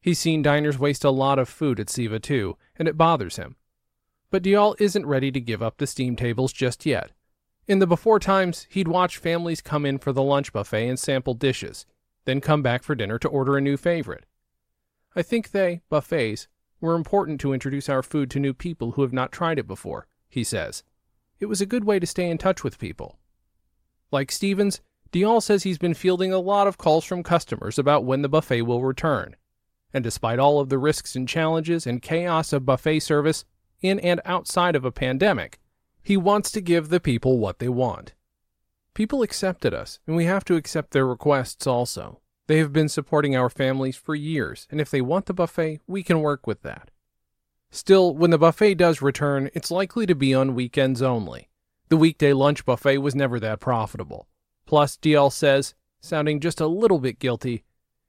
He's 0.00 0.18
seen 0.18 0.42
diners 0.42 0.78
waste 0.78 1.04
a 1.04 1.10
lot 1.10 1.38
of 1.38 1.48
food 1.48 1.80
at 1.80 1.90
Siva 1.90 2.18
too, 2.18 2.56
and 2.76 2.88
it 2.88 2.98
bothers 2.98 3.36
him. 3.36 3.56
But 4.30 4.42
Dayal 4.42 4.74
isn't 4.80 5.06
ready 5.06 5.30
to 5.32 5.40
give 5.40 5.62
up 5.62 5.78
the 5.78 5.86
steam 5.86 6.16
tables 6.16 6.52
just 6.52 6.84
yet. 6.84 7.12
In 7.66 7.78
the 7.78 7.86
before 7.86 8.20
times, 8.20 8.66
he'd 8.70 8.86
watch 8.86 9.18
families 9.18 9.60
come 9.60 9.86
in 9.86 9.98
for 9.98 10.12
the 10.12 10.22
lunch 10.22 10.52
buffet 10.52 10.88
and 10.88 10.98
sample 10.98 11.34
dishes. 11.34 11.86
then 12.26 12.40
come 12.40 12.60
back 12.60 12.82
for 12.82 12.94
dinner 12.94 13.18
to 13.20 13.28
order 13.28 13.56
a 13.56 13.60
new 13.60 13.76
favorite. 13.76 14.26
I 15.14 15.22
think 15.22 15.52
they, 15.52 15.80
buffets, 15.88 16.48
were 16.80 16.94
important 16.94 17.40
to 17.40 17.52
introduce 17.52 17.88
our 17.88 18.02
food 18.02 18.30
to 18.30 18.40
new 18.40 18.54
people 18.54 18.92
who 18.92 19.02
have 19.02 19.12
not 19.12 19.32
tried 19.32 19.58
it 19.58 19.66
before, 19.66 20.06
he 20.28 20.44
says. 20.44 20.82
It 21.38 21.46
was 21.46 21.60
a 21.60 21.66
good 21.66 21.84
way 21.84 21.98
to 21.98 22.06
stay 22.06 22.28
in 22.28 22.38
touch 22.38 22.64
with 22.64 22.78
people. 22.78 23.18
Like 24.10 24.30
Stevens, 24.30 24.80
Dayal 25.12 25.42
says 25.42 25.62
he's 25.62 25.78
been 25.78 25.94
fielding 25.94 26.32
a 26.32 26.38
lot 26.38 26.66
of 26.66 26.78
calls 26.78 27.04
from 27.04 27.22
customers 27.22 27.78
about 27.78 28.04
when 28.04 28.22
the 28.22 28.28
buffet 28.28 28.62
will 28.62 28.82
return. 28.82 29.36
And 29.92 30.02
despite 30.02 30.38
all 30.38 30.60
of 30.60 30.68
the 30.68 30.78
risks 30.78 31.16
and 31.16 31.28
challenges 31.28 31.86
and 31.86 32.02
chaos 32.02 32.52
of 32.52 32.66
buffet 32.66 33.00
service, 33.00 33.44
in 33.80 34.00
and 34.00 34.20
outside 34.24 34.74
of 34.76 34.84
a 34.84 34.92
pandemic, 34.92 35.58
he 36.02 36.16
wants 36.16 36.50
to 36.52 36.60
give 36.60 36.88
the 36.88 37.00
people 37.00 37.38
what 37.38 37.58
they 37.58 37.68
want. 37.68 38.14
People 38.94 39.22
accepted 39.22 39.74
us, 39.74 39.98
and 40.06 40.16
we 40.16 40.24
have 40.24 40.44
to 40.44 40.56
accept 40.56 40.92
their 40.92 41.06
requests 41.06 41.66
also. 41.66 42.20
They 42.46 42.58
have 42.58 42.72
been 42.72 42.88
supporting 42.88 43.34
our 43.34 43.50
families 43.50 43.96
for 43.96 44.14
years, 44.14 44.68
and 44.70 44.80
if 44.80 44.90
they 44.90 45.00
want 45.00 45.26
the 45.26 45.34
buffet, 45.34 45.80
we 45.86 46.02
can 46.02 46.20
work 46.20 46.46
with 46.46 46.62
that. 46.62 46.90
Still, 47.70 48.14
when 48.14 48.30
the 48.30 48.38
buffet 48.38 48.76
does 48.76 49.02
return, 49.02 49.50
it's 49.52 49.70
likely 49.70 50.06
to 50.06 50.14
be 50.14 50.32
on 50.32 50.54
weekends 50.54 51.02
only. 51.02 51.48
The 51.88 51.96
weekday 51.96 52.32
lunch 52.32 52.64
buffet 52.64 52.98
was 52.98 53.14
never 53.14 53.40
that 53.40 53.60
profitable. 53.60 54.28
Plus, 54.64 54.96
Dayal 54.96 55.32
says, 55.32 55.74
sounding 56.00 56.40
just 56.40 56.60
a 56.60 56.66
little 56.66 57.00
bit 57.00 57.18
guilty, 57.18 57.64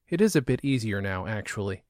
it 0.10 0.22
is 0.22 0.36
a 0.36 0.42
bit 0.42 0.64
easier 0.64 1.02
now, 1.02 1.26
actually. 1.26 1.84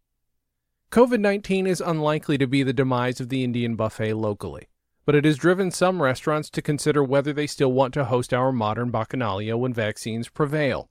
COVID 0.90 1.20
19 1.20 1.68
is 1.68 1.82
unlikely 1.82 2.38
to 2.38 2.48
be 2.48 2.64
the 2.64 2.74
demise 2.74 3.20
of 3.20 3.28
the 3.28 3.44
Indian 3.44 3.76
buffet 3.76 4.14
locally, 4.14 4.70
but 5.06 5.16
it 5.16 5.26
has 5.26 5.38
driven 5.38 5.70
some 5.70 6.02
restaurants 6.02 6.50
to 6.52 6.62
consider 6.62 7.04
whether 7.04 7.34
they 7.34 7.46
still 7.46 7.74
want 7.74 7.94
to 7.94 8.06
host 8.06 8.34
our 8.34 8.54
modern 8.54 8.90
bacchanalia 8.90 9.60
when 9.60 9.74
vaccines 9.74 10.30
prevail. 10.30 10.90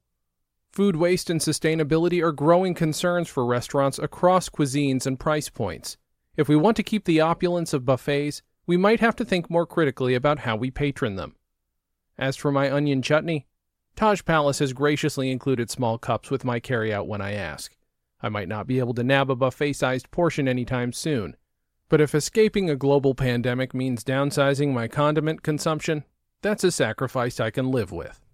Food 0.76 0.96
waste 0.96 1.30
and 1.30 1.40
sustainability 1.40 2.22
are 2.22 2.32
growing 2.32 2.74
concerns 2.74 3.30
for 3.30 3.46
restaurants 3.46 3.98
across 3.98 4.50
cuisines 4.50 5.06
and 5.06 5.18
price 5.18 5.48
points. 5.48 5.96
If 6.36 6.50
we 6.50 6.56
want 6.56 6.76
to 6.76 6.82
keep 6.82 7.06
the 7.06 7.18
opulence 7.18 7.72
of 7.72 7.86
buffets, 7.86 8.42
we 8.66 8.76
might 8.76 9.00
have 9.00 9.16
to 9.16 9.24
think 9.24 9.48
more 9.48 9.64
critically 9.64 10.14
about 10.14 10.40
how 10.40 10.54
we 10.54 10.70
patron 10.70 11.16
them. 11.16 11.34
As 12.18 12.36
for 12.36 12.52
my 12.52 12.70
onion 12.70 13.00
chutney, 13.00 13.46
Taj 13.94 14.22
Palace 14.26 14.58
has 14.58 14.74
graciously 14.74 15.30
included 15.30 15.70
small 15.70 15.96
cups 15.96 16.30
with 16.30 16.44
my 16.44 16.60
carryout 16.60 17.06
when 17.06 17.22
I 17.22 17.32
ask. 17.32 17.74
I 18.20 18.28
might 18.28 18.46
not 18.46 18.66
be 18.66 18.78
able 18.78 18.92
to 18.96 19.02
nab 19.02 19.30
a 19.30 19.34
buffet 19.34 19.72
sized 19.72 20.10
portion 20.10 20.46
anytime 20.46 20.92
soon, 20.92 21.36
but 21.88 22.02
if 22.02 22.14
escaping 22.14 22.68
a 22.68 22.76
global 22.76 23.14
pandemic 23.14 23.72
means 23.72 24.04
downsizing 24.04 24.74
my 24.74 24.88
condiment 24.88 25.42
consumption, 25.42 26.04
that's 26.42 26.64
a 26.64 26.70
sacrifice 26.70 27.40
I 27.40 27.50
can 27.50 27.70
live 27.70 27.92
with. 27.92 28.25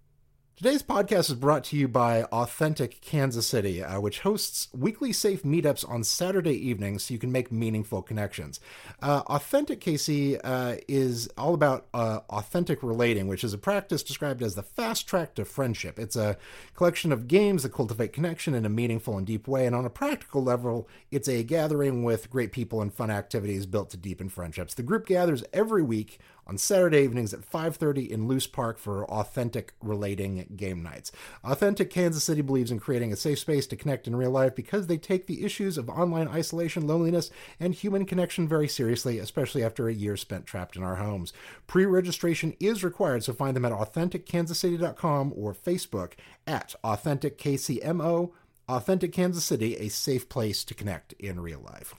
Today's 0.55 0.83
podcast 0.83 1.31
is 1.31 1.33
brought 1.33 1.63
to 1.65 1.75
you 1.75 1.87
by 1.87 2.25
Authentic 2.25 3.01
Kansas 3.01 3.47
City, 3.47 3.83
uh, 3.83 3.99
which 3.99 4.19
hosts 4.19 4.67
weekly 4.71 5.11
safe 5.11 5.41
meetups 5.41 5.83
on 5.89 6.03
Saturday 6.03 6.53
evenings 6.53 7.05
so 7.05 7.13
you 7.15 7.19
can 7.19 7.31
make 7.31 7.51
meaningful 7.51 8.03
connections. 8.03 8.59
Uh, 9.01 9.23
authentic 9.25 9.81
KC 9.81 10.39
uh, 10.43 10.75
is 10.87 11.27
all 11.39 11.55
about 11.55 11.87
uh, 11.95 12.19
authentic 12.29 12.83
relating, 12.83 13.27
which 13.27 13.43
is 13.43 13.51
a 13.51 13.57
practice 13.57 14.03
described 14.03 14.43
as 14.43 14.53
the 14.53 14.61
fast 14.61 15.07
track 15.07 15.33
to 15.33 15.43
friendship. 15.43 15.97
It's 15.97 16.15
a 16.15 16.37
collection 16.75 17.11
of 17.11 17.27
games 17.27 17.63
that 17.63 17.73
cultivate 17.73 18.13
connection 18.13 18.53
in 18.53 18.63
a 18.63 18.69
meaningful 18.69 19.17
and 19.17 19.25
deep 19.25 19.47
way, 19.47 19.65
and 19.65 19.75
on 19.75 19.85
a 19.85 19.89
practical 19.89 20.43
level, 20.43 20.87
it's 21.09 21.27
a 21.27 21.41
gathering 21.41 22.03
with 22.03 22.29
great 22.29 22.51
people 22.51 22.79
and 22.79 22.93
fun 22.93 23.09
activities 23.09 23.65
built 23.65 23.89
to 23.89 23.97
deepen 23.97 24.29
friendships. 24.29 24.75
The 24.75 24.83
group 24.83 25.07
gathers 25.07 25.43
every 25.51 25.81
week 25.81 26.19
on 26.45 26.57
Saturday 26.57 26.99
evenings 26.99 27.33
at 27.33 27.45
5:30 27.45 28.09
in 28.09 28.27
Loose 28.27 28.47
Park 28.47 28.77
for 28.77 29.05
authentic 29.05 29.73
relating 29.81 30.47
game 30.55 30.83
nights. 30.83 31.11
Authentic 31.43 31.89
Kansas 31.89 32.23
City 32.23 32.41
believes 32.41 32.71
in 32.71 32.79
creating 32.79 33.13
a 33.13 33.15
safe 33.15 33.39
space 33.39 33.67
to 33.67 33.75
connect 33.75 34.07
in 34.07 34.15
real 34.15 34.31
life 34.31 34.55
because 34.55 34.87
they 34.87 34.97
take 34.97 35.27
the 35.27 35.43
issues 35.43 35.77
of 35.77 35.89
online 35.89 36.27
isolation, 36.27 36.87
loneliness, 36.87 37.29
and 37.59 37.73
human 37.73 38.05
connection 38.05 38.47
very 38.47 38.67
seriously, 38.67 39.19
especially 39.19 39.63
after 39.63 39.87
a 39.87 39.93
year 39.93 40.17
spent 40.17 40.45
trapped 40.45 40.75
in 40.75 40.83
our 40.83 40.95
homes. 40.95 41.33
Pre-registration 41.67 42.55
is 42.59 42.83
required, 42.83 43.23
so 43.23 43.33
find 43.33 43.55
them 43.55 43.65
at 43.65 43.71
authentickansascity.com 43.71 45.33
or 45.35 45.53
Facebook 45.53 46.13
at 46.45 46.75
AuthenticKCMO. 46.83 48.31
Authentic 48.69 49.11
Kansas 49.11 49.43
City, 49.43 49.75
a 49.75 49.89
safe 49.89 50.29
place 50.29 50.63
to 50.63 50.73
connect 50.73 51.13
in 51.13 51.39
real 51.39 51.59
life. 51.59 51.93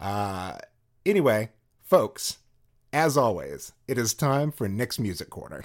Uh, 0.00 0.56
anyway, 1.04 1.50
folks, 1.82 2.38
as 2.92 3.16
always, 3.16 3.72
it 3.86 3.98
is 3.98 4.14
time 4.14 4.50
for 4.50 4.68
Nick's 4.68 4.98
Music 4.98 5.28
Corner. 5.30 5.64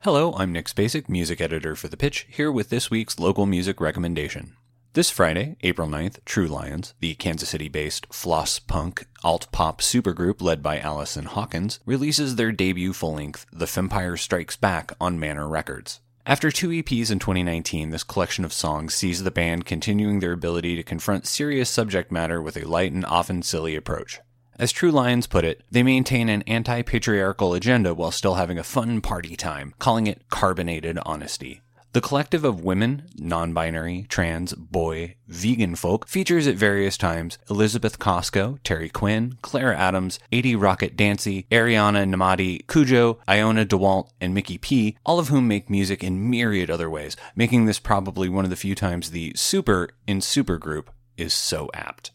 Hello, 0.00 0.34
I'm 0.36 0.52
Nick 0.52 0.66
Spacek, 0.66 1.08
music 1.08 1.40
editor 1.40 1.74
for 1.74 1.88
The 1.88 1.96
Pitch, 1.96 2.26
here 2.28 2.52
with 2.52 2.68
this 2.68 2.90
week's 2.90 3.18
local 3.18 3.46
music 3.46 3.80
recommendation. 3.80 4.56
This 4.94 5.10
Friday, 5.10 5.56
April 5.62 5.88
9th, 5.88 6.18
True 6.26 6.46
Lions, 6.46 6.92
the 7.00 7.14
Kansas 7.14 7.48
City 7.48 7.68
based 7.68 8.12
floss 8.12 8.58
punk 8.58 9.06
alt 9.24 9.46
pop 9.50 9.80
supergroup 9.80 10.42
led 10.42 10.62
by 10.62 10.78
Allison 10.78 11.24
Hawkins, 11.24 11.80
releases 11.86 12.36
their 12.36 12.52
debut 12.52 12.92
full 12.92 13.14
length, 13.14 13.46
The 13.52 13.66
Fempire 13.66 14.18
Strikes 14.18 14.56
Back, 14.56 14.92
on 15.00 15.18
Manor 15.18 15.48
Records. 15.48 16.00
After 16.26 16.50
two 16.50 16.68
EPs 16.68 17.10
in 17.10 17.18
2019, 17.18 17.90
this 17.90 18.04
collection 18.04 18.44
of 18.44 18.52
songs 18.52 18.92
sees 18.92 19.24
the 19.24 19.30
band 19.30 19.64
continuing 19.64 20.20
their 20.20 20.32
ability 20.32 20.76
to 20.76 20.82
confront 20.82 21.26
serious 21.26 21.70
subject 21.70 22.12
matter 22.12 22.42
with 22.42 22.56
a 22.56 22.68
light 22.68 22.92
and 22.92 23.06
often 23.06 23.42
silly 23.42 23.74
approach. 23.74 24.20
As 24.58 24.70
True 24.70 24.90
Lions 24.90 25.26
put 25.26 25.44
it, 25.44 25.62
they 25.70 25.82
maintain 25.82 26.28
an 26.28 26.42
anti 26.42 26.82
patriarchal 26.82 27.54
agenda 27.54 27.94
while 27.94 28.10
still 28.10 28.34
having 28.34 28.58
a 28.58 28.64
fun 28.64 29.00
party 29.00 29.34
time, 29.34 29.74
calling 29.78 30.06
it 30.06 30.28
carbonated 30.28 30.98
honesty. 31.06 31.62
The 31.94 32.00
collective 32.00 32.42
of 32.42 32.64
women, 32.64 33.08
non 33.16 33.52
binary, 33.52 34.06
trans, 34.08 34.54
boy, 34.54 35.16
vegan 35.26 35.74
folk 35.74 36.06
features 36.06 36.46
at 36.46 36.54
various 36.54 36.96
times 36.96 37.38
Elizabeth 37.50 37.98
Costco, 37.98 38.60
Terry 38.62 38.88
Quinn, 38.88 39.36
Claire 39.42 39.74
Adams, 39.74 40.18
80 40.32 40.56
Rocket 40.56 40.96
Dancy, 40.96 41.46
Ariana 41.50 42.06
Namadi, 42.08 42.66
Cujo, 42.66 43.18
Iona 43.28 43.66
DeWalt, 43.66 44.08
and 44.22 44.32
Mickey 44.32 44.56
P, 44.56 44.96
all 45.04 45.18
of 45.18 45.28
whom 45.28 45.48
make 45.48 45.68
music 45.68 46.02
in 46.02 46.30
myriad 46.30 46.70
other 46.70 46.88
ways, 46.88 47.14
making 47.36 47.66
this 47.66 47.78
probably 47.78 48.28
one 48.28 48.44
of 48.44 48.50
the 48.50 48.56
few 48.56 48.74
times 48.74 49.10
the 49.10 49.32
super 49.34 49.90
in 50.06 50.20
supergroup 50.20 50.86
is 51.18 51.34
so 51.34 51.68
apt. 51.74 52.11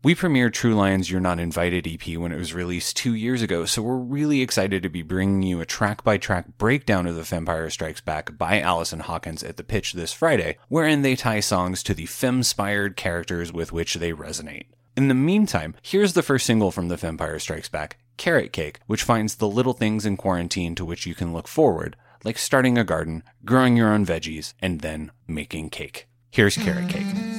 We 0.00 0.14
premiered 0.14 0.52
True 0.52 0.76
Lions 0.76 1.10
You're 1.10 1.20
Not 1.20 1.40
Invited 1.40 1.84
EP 1.84 2.16
when 2.16 2.30
it 2.30 2.38
was 2.38 2.54
released 2.54 2.96
two 2.96 3.14
years 3.14 3.42
ago, 3.42 3.64
so 3.64 3.82
we're 3.82 3.96
really 3.96 4.42
excited 4.42 4.80
to 4.84 4.88
be 4.88 5.02
bringing 5.02 5.42
you 5.42 5.60
a 5.60 5.66
track 5.66 6.04
by 6.04 6.18
track 6.18 6.56
breakdown 6.56 7.08
of 7.08 7.16
The 7.16 7.22
Fempire 7.22 7.68
Strikes 7.68 8.00
Back 8.00 8.38
by 8.38 8.60
Allison 8.60 9.00
Hawkins 9.00 9.42
at 9.42 9.56
the 9.56 9.64
pitch 9.64 9.94
this 9.94 10.12
Friday, 10.12 10.56
wherein 10.68 11.02
they 11.02 11.16
tie 11.16 11.40
songs 11.40 11.82
to 11.82 11.94
the 11.94 12.06
fem-spired 12.06 12.94
characters 12.94 13.52
with 13.52 13.72
which 13.72 13.94
they 13.94 14.12
resonate. 14.12 14.66
In 14.96 15.08
the 15.08 15.14
meantime, 15.14 15.74
here's 15.82 16.12
the 16.12 16.22
first 16.22 16.46
single 16.46 16.70
from 16.70 16.86
The 16.86 16.96
Fempire 16.96 17.40
Strikes 17.40 17.68
Back, 17.68 17.98
Carrot 18.16 18.52
Cake, 18.52 18.78
which 18.86 19.02
finds 19.02 19.34
the 19.34 19.48
little 19.48 19.72
things 19.72 20.06
in 20.06 20.16
quarantine 20.16 20.76
to 20.76 20.84
which 20.84 21.06
you 21.06 21.16
can 21.16 21.32
look 21.32 21.48
forward, 21.48 21.96
like 22.22 22.38
starting 22.38 22.78
a 22.78 22.84
garden, 22.84 23.24
growing 23.44 23.76
your 23.76 23.92
own 23.92 24.06
veggies, 24.06 24.54
and 24.62 24.80
then 24.80 25.10
making 25.26 25.70
cake. 25.70 26.06
Here's 26.30 26.56
Carrot 26.56 26.88
Cake. 26.88 27.37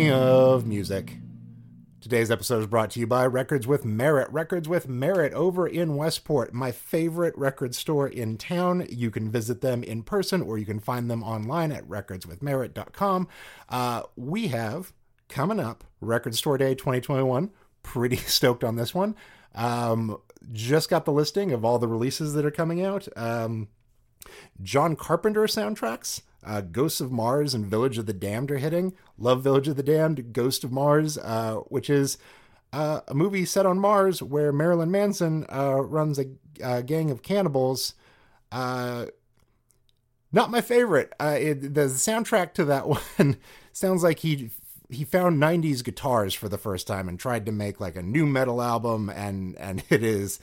Speaking 0.00 0.14
of 0.14 0.66
music, 0.66 1.18
today's 2.00 2.30
episode 2.30 2.60
is 2.60 2.66
brought 2.66 2.88
to 2.92 3.00
you 3.00 3.06
by 3.06 3.26
Records 3.26 3.66
with 3.66 3.84
Merritt. 3.84 4.32
Records 4.32 4.66
with 4.66 4.88
Merritt 4.88 5.34
over 5.34 5.66
in 5.66 5.94
Westport, 5.94 6.54
my 6.54 6.72
favorite 6.72 7.36
record 7.36 7.74
store 7.74 8.08
in 8.08 8.38
town. 8.38 8.86
You 8.88 9.10
can 9.10 9.30
visit 9.30 9.60
them 9.60 9.82
in 9.82 10.02
person 10.02 10.40
or 10.40 10.56
you 10.56 10.64
can 10.64 10.80
find 10.80 11.10
them 11.10 11.22
online 11.22 11.70
at 11.70 11.86
recordswithmerit.com. 11.86 13.28
Uh, 13.68 14.02
we 14.16 14.48
have 14.48 14.94
coming 15.28 15.60
up 15.60 15.84
Record 16.00 16.34
Store 16.34 16.56
Day 16.56 16.74
2021. 16.74 17.50
Pretty 17.82 18.16
stoked 18.26 18.64
on 18.64 18.76
this 18.76 18.94
one. 18.94 19.14
Um, 19.54 20.16
just 20.50 20.88
got 20.88 21.04
the 21.04 21.12
listing 21.12 21.52
of 21.52 21.62
all 21.62 21.78
the 21.78 21.86
releases 21.86 22.32
that 22.32 22.46
are 22.46 22.50
coming 22.50 22.82
out. 22.82 23.06
Um, 23.18 23.68
John 24.62 24.96
Carpenter 24.96 25.42
soundtracks. 25.42 26.22
Uh, 26.44 26.60
Ghosts 26.62 27.00
of 27.00 27.12
Mars 27.12 27.54
and 27.54 27.66
Village 27.66 27.98
of 27.98 28.06
the 28.06 28.12
Damned 28.12 28.50
are 28.50 28.58
hitting. 28.58 28.94
Love 29.18 29.42
Village 29.42 29.68
of 29.68 29.76
the 29.76 29.82
Damned, 29.82 30.32
Ghost 30.32 30.64
of 30.64 30.72
Mars, 30.72 31.18
uh, 31.18 31.56
which 31.68 31.90
is 31.90 32.16
uh, 32.72 33.00
a 33.08 33.14
movie 33.14 33.44
set 33.44 33.66
on 33.66 33.78
Mars 33.78 34.22
where 34.22 34.52
Marilyn 34.52 34.90
Manson 34.90 35.44
uh, 35.52 35.80
runs 35.82 36.18
a, 36.18 36.26
a 36.62 36.82
gang 36.82 37.10
of 37.10 37.22
cannibals. 37.22 37.94
Uh, 38.50 39.06
not 40.32 40.50
my 40.50 40.60
favorite. 40.60 41.12
Uh, 41.20 41.36
it, 41.38 41.74
the 41.74 41.86
soundtrack 41.86 42.54
to 42.54 42.64
that 42.66 42.88
one 43.18 43.36
sounds 43.72 44.02
like 44.02 44.20
he 44.20 44.50
he 44.88 45.04
found 45.04 45.40
90s 45.40 45.84
guitars 45.84 46.34
for 46.34 46.48
the 46.48 46.58
first 46.58 46.88
time 46.88 47.08
and 47.08 47.18
tried 47.18 47.46
to 47.46 47.52
make 47.52 47.78
like 47.78 47.94
a 47.94 48.02
nu 48.02 48.26
metal 48.26 48.60
album 48.60 49.08
and 49.08 49.56
and 49.56 49.84
it 49.88 50.02
is 50.02 50.40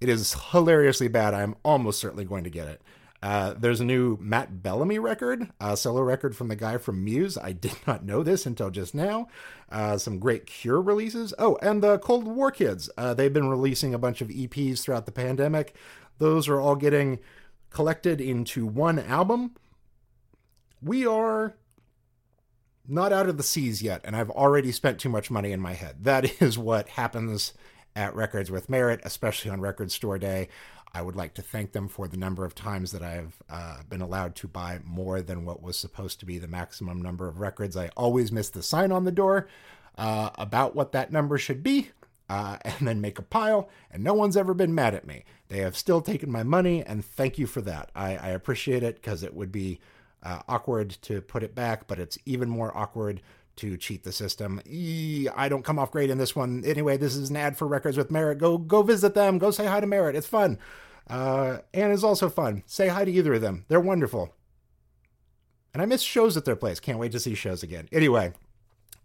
it 0.00 0.08
is 0.08 0.34
hilariously 0.50 1.08
bad. 1.08 1.34
I'm 1.34 1.56
almost 1.64 2.00
certainly 2.00 2.24
going 2.24 2.44
to 2.44 2.50
get 2.50 2.68
it. 2.68 2.82
Uh, 3.26 3.54
there's 3.58 3.80
a 3.80 3.84
new 3.84 4.16
Matt 4.20 4.62
Bellamy 4.62 5.00
record, 5.00 5.50
a 5.60 5.76
solo 5.76 6.00
record 6.00 6.36
from 6.36 6.46
the 6.46 6.54
guy 6.54 6.78
from 6.78 7.02
Muse. 7.02 7.36
I 7.36 7.50
did 7.50 7.74
not 7.84 8.04
know 8.04 8.22
this 8.22 8.46
until 8.46 8.70
just 8.70 8.94
now. 8.94 9.26
Uh, 9.68 9.98
some 9.98 10.20
great 10.20 10.46
Cure 10.46 10.80
releases. 10.80 11.34
Oh, 11.36 11.58
and 11.60 11.82
the 11.82 11.98
Cold 11.98 12.24
War 12.24 12.52
Kids. 12.52 12.88
Uh, 12.96 13.14
they've 13.14 13.32
been 13.32 13.48
releasing 13.48 13.92
a 13.92 13.98
bunch 13.98 14.20
of 14.20 14.28
EPs 14.28 14.80
throughout 14.80 15.06
the 15.06 15.12
pandemic. 15.12 15.74
Those 16.18 16.46
are 16.46 16.60
all 16.60 16.76
getting 16.76 17.18
collected 17.70 18.20
into 18.20 18.64
one 18.64 19.00
album. 19.00 19.56
We 20.80 21.04
are 21.04 21.56
not 22.86 23.12
out 23.12 23.28
of 23.28 23.38
the 23.38 23.42
seas 23.42 23.82
yet, 23.82 24.02
and 24.04 24.14
I've 24.14 24.30
already 24.30 24.70
spent 24.70 25.00
too 25.00 25.08
much 25.08 25.32
money 25.32 25.50
in 25.50 25.60
my 25.60 25.72
head. 25.72 26.04
That 26.04 26.40
is 26.40 26.56
what 26.56 26.90
happens 26.90 27.54
at 27.96 28.14
Records 28.14 28.50
with 28.50 28.68
Merritt, 28.68 29.00
especially 29.02 29.50
on 29.50 29.60
Record 29.60 29.90
Store 29.90 30.18
Day. 30.18 30.48
I 30.92 31.02
would 31.02 31.16
like 31.16 31.34
to 31.34 31.42
thank 31.42 31.72
them 31.72 31.88
for 31.88 32.06
the 32.06 32.16
number 32.16 32.44
of 32.44 32.54
times 32.54 32.92
that 32.92 33.02
I've 33.02 33.42
uh, 33.50 33.78
been 33.88 34.00
allowed 34.00 34.36
to 34.36 34.48
buy 34.48 34.80
more 34.84 35.20
than 35.20 35.44
what 35.44 35.62
was 35.62 35.76
supposed 35.76 36.20
to 36.20 36.26
be 36.26 36.38
the 36.38 36.46
maximum 36.46 37.02
number 37.02 37.26
of 37.26 37.40
records. 37.40 37.76
I 37.76 37.88
always 37.96 38.30
miss 38.30 38.50
the 38.50 38.62
sign 38.62 38.92
on 38.92 39.04
the 39.04 39.12
door 39.12 39.48
uh, 39.98 40.30
about 40.38 40.76
what 40.76 40.92
that 40.92 41.10
number 41.10 41.38
should 41.38 41.62
be. 41.62 41.90
Uh, 42.28 42.56
and 42.64 42.88
then 42.88 43.00
make 43.00 43.20
a 43.20 43.22
pile, 43.22 43.68
and 43.90 44.02
no 44.02 44.12
one's 44.12 44.36
ever 44.36 44.52
been 44.52 44.74
mad 44.74 44.94
at 44.94 45.06
me. 45.06 45.24
They 45.48 45.58
have 45.58 45.76
still 45.76 46.00
taken 46.00 46.30
my 46.30 46.42
money, 46.42 46.82
and 46.84 47.04
thank 47.04 47.38
you 47.38 47.46
for 47.46 47.60
that. 47.60 47.92
I, 47.94 48.16
I 48.16 48.28
appreciate 48.30 48.82
it 48.82 48.96
because 48.96 49.22
it 49.22 49.32
would 49.32 49.52
be 49.52 49.78
uh, 50.24 50.42
awkward 50.48 50.90
to 51.02 51.20
put 51.20 51.44
it 51.44 51.54
back, 51.54 51.86
but 51.86 52.00
it's 52.00 52.18
even 52.26 52.48
more 52.48 52.76
awkward 52.76 53.22
to 53.56 53.76
cheat 53.76 54.04
the 54.04 54.12
system. 54.12 54.60
I 54.66 55.48
don't 55.48 55.64
come 55.64 55.78
off 55.78 55.90
great 55.90 56.10
in 56.10 56.18
this 56.18 56.36
one. 56.36 56.62
Anyway, 56.64 56.96
this 56.96 57.16
is 57.16 57.30
an 57.30 57.36
ad 57.36 57.56
for 57.56 57.66
Records 57.66 57.96
with 57.96 58.10
Merritt. 58.10 58.38
Go 58.38 58.58
go 58.58 58.82
visit 58.82 59.14
them. 59.14 59.38
Go 59.38 59.50
say 59.50 59.66
hi 59.66 59.80
to 59.80 59.86
Merritt. 59.86 60.16
It's 60.16 60.26
fun. 60.26 60.58
Uh, 61.08 61.58
and 61.72 61.92
it's 61.92 62.02
also 62.02 62.28
fun. 62.28 62.62
Say 62.66 62.88
hi 62.88 63.04
to 63.04 63.10
either 63.10 63.34
of 63.34 63.40
them. 63.40 63.64
They're 63.68 63.80
wonderful. 63.80 64.34
And 65.72 65.82
I 65.82 65.86
miss 65.86 66.02
shows 66.02 66.36
at 66.36 66.44
their 66.44 66.56
place. 66.56 66.80
Can't 66.80 66.98
wait 66.98 67.12
to 67.12 67.20
see 67.20 67.34
shows 67.34 67.62
again. 67.62 67.88
Anyway, 67.92 68.32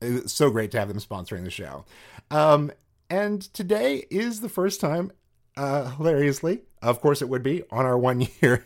it's 0.01 0.33
so 0.33 0.49
great 0.49 0.71
to 0.71 0.79
have 0.79 0.87
them 0.87 0.99
sponsoring 0.99 1.43
the 1.43 1.51
show. 1.51 1.85
Um, 2.31 2.71
and 3.09 3.41
today 3.53 4.05
is 4.09 4.39
the 4.39 4.49
first 4.49 4.79
time, 4.79 5.11
uh, 5.57 5.91
hilariously, 5.95 6.61
of 6.81 7.01
course 7.01 7.21
it 7.21 7.29
would 7.29 7.43
be, 7.43 7.63
on 7.71 7.85
our 7.85 7.97
one 7.97 8.25
year 8.41 8.65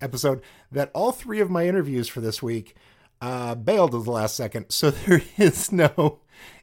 episode, 0.00 0.40
that 0.70 0.90
all 0.94 1.12
three 1.12 1.40
of 1.40 1.50
my 1.50 1.66
interviews 1.66 2.08
for 2.08 2.20
this 2.20 2.42
week 2.42 2.76
uh, 3.20 3.54
bailed 3.54 3.94
at 3.94 4.04
the 4.04 4.10
last 4.10 4.36
second. 4.36 4.66
So 4.70 4.90
there 4.90 5.22
is 5.36 5.72
no 5.72 6.20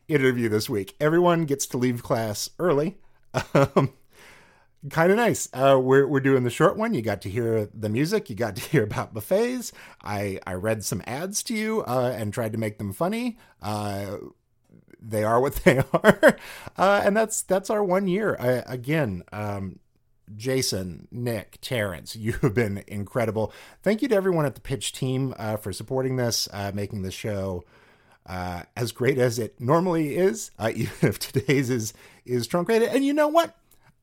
interview 0.07 0.49
this 0.49 0.69
week. 0.69 0.95
Everyone 0.99 1.45
gets 1.45 1.65
to 1.67 1.77
leave 1.77 2.03
class 2.03 2.49
early. 2.59 2.97
Um, 3.53 3.93
kind 4.89 5.11
of 5.11 5.17
nice. 5.17 5.49
Uh, 5.53 5.79
we're 5.81 6.07
we're 6.07 6.19
doing 6.19 6.43
the 6.43 6.49
short 6.49 6.77
one. 6.77 6.93
You 6.93 7.01
got 7.01 7.21
to 7.23 7.29
hear 7.29 7.67
the 7.73 7.89
music. 7.89 8.29
You 8.29 8.35
got 8.35 8.55
to 8.55 8.61
hear 8.69 8.83
about 8.83 9.13
buffets. 9.13 9.71
I 10.03 10.39
I 10.45 10.53
read 10.53 10.83
some 10.83 11.01
ads 11.05 11.43
to 11.43 11.53
you 11.53 11.83
uh, 11.83 12.15
and 12.17 12.33
tried 12.33 12.53
to 12.53 12.57
make 12.57 12.77
them 12.77 12.93
funny. 12.93 13.37
Uh, 13.61 14.17
they 14.99 15.23
are 15.23 15.39
what 15.39 15.55
they 15.63 15.79
are, 15.93 16.37
uh, 16.77 17.01
and 17.03 17.15
that's 17.15 17.41
that's 17.43 17.69
our 17.69 17.83
one 17.83 18.07
year. 18.07 18.35
I, 18.39 18.63
again, 18.71 19.23
um, 19.31 19.79
Jason, 20.35 21.07
Nick, 21.11 21.59
Terence, 21.61 22.15
you 22.17 22.33
have 22.33 22.53
been 22.53 22.83
incredible. 22.87 23.53
Thank 23.83 24.01
you 24.01 24.07
to 24.09 24.15
everyone 24.15 24.45
at 24.45 24.55
the 24.55 24.61
Pitch 24.61 24.91
team 24.91 25.33
uh, 25.37 25.57
for 25.57 25.71
supporting 25.73 26.15
this, 26.17 26.47
uh, 26.51 26.71
making 26.73 27.01
the 27.01 27.11
show 27.11 27.63
uh, 28.25 28.63
as 28.75 28.91
great 28.91 29.17
as 29.17 29.39
it 29.39 29.59
normally 29.59 30.17
is, 30.17 30.51
uh, 30.59 30.71
even 30.75 30.93
if 31.01 31.19
today's 31.19 31.69
is 31.69 31.93
is 32.25 32.47
truncated. 32.47 32.89
And 32.89 33.05
you 33.05 33.13
know 33.13 33.29
what? 33.29 33.55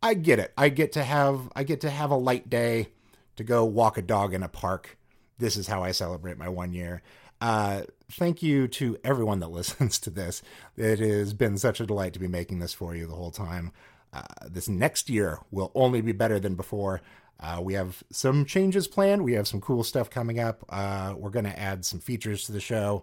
I 0.02 0.14
get 0.14 0.38
it. 0.38 0.52
I 0.56 0.68
get 0.68 0.92
to 0.92 1.04
have 1.04 1.50
I 1.54 1.62
get 1.62 1.80
to 1.82 1.90
have 1.90 2.10
a 2.10 2.16
light 2.16 2.50
day 2.50 2.88
to 3.36 3.44
go 3.44 3.64
walk 3.64 3.98
a 3.98 4.02
dog 4.02 4.34
in 4.34 4.42
a 4.42 4.48
park. 4.48 4.98
This 5.38 5.56
is 5.56 5.66
how 5.66 5.82
I 5.82 5.92
celebrate 5.92 6.38
my 6.38 6.48
one 6.48 6.72
year. 6.72 7.02
Uh, 7.40 7.82
thank 8.12 8.42
you 8.42 8.68
to 8.68 8.98
everyone 9.04 9.40
that 9.40 9.48
listens 9.50 9.98
to 10.00 10.10
this. 10.10 10.42
It 10.76 10.98
has 11.00 11.34
been 11.34 11.58
such 11.58 11.80
a 11.80 11.86
delight 11.86 12.12
to 12.14 12.18
be 12.18 12.28
making 12.28 12.58
this 12.58 12.72
for 12.72 12.94
you 12.94 13.06
the 13.06 13.14
whole 13.14 13.30
time. 13.30 13.72
Uh, 14.14 14.22
this 14.48 14.68
next 14.68 15.10
year 15.10 15.40
will 15.50 15.72
only 15.74 16.00
be 16.00 16.12
better 16.12 16.38
than 16.38 16.54
before. 16.54 17.00
Uh, 17.40 17.60
we 17.60 17.74
have 17.74 18.04
some 18.10 18.44
changes 18.44 18.86
planned. 18.86 19.24
We 19.24 19.32
have 19.32 19.48
some 19.48 19.60
cool 19.60 19.82
stuff 19.82 20.08
coming 20.08 20.38
up. 20.38 20.64
Uh, 20.68 21.14
we're 21.16 21.30
going 21.30 21.44
to 21.46 21.58
add 21.58 21.84
some 21.84 21.98
features 21.98 22.44
to 22.44 22.52
the 22.52 22.60
show. 22.60 23.02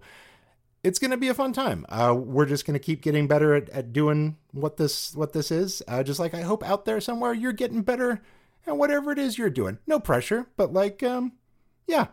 It's 0.84 1.00
going 1.00 1.12
to 1.12 1.18
be 1.18 1.28
a 1.28 1.34
fun 1.34 1.54
time. 1.54 1.86
Uh, 1.90 2.16
we're 2.18 2.46
just 2.46 2.66
going 2.66 2.74
to 2.74 2.84
keep 2.84 3.02
getting 3.02 3.28
better 3.28 3.54
at, 3.54 3.70
at 3.70 3.94
doing 3.94 4.38
what 4.52 4.78
this 4.78 5.14
what 5.16 5.34
this 5.34 5.52
is. 5.52 5.84
Uh, 5.88 6.02
just 6.02 6.20
like 6.20 6.34
I 6.34 6.42
hope 6.42 6.64
out 6.64 6.86
there 6.86 7.00
somewhere 7.02 7.34
you're 7.34 7.52
getting 7.52 7.82
better 7.82 8.22
at 8.66 8.78
whatever 8.78 9.12
it 9.12 9.20
is 9.20 9.38
you're 9.38 9.50
doing. 9.50 9.78
No 9.86 10.00
pressure, 10.00 10.48
but 10.58 10.74
like, 10.74 11.04
um, 11.04 11.34
yeah, 11.86 12.08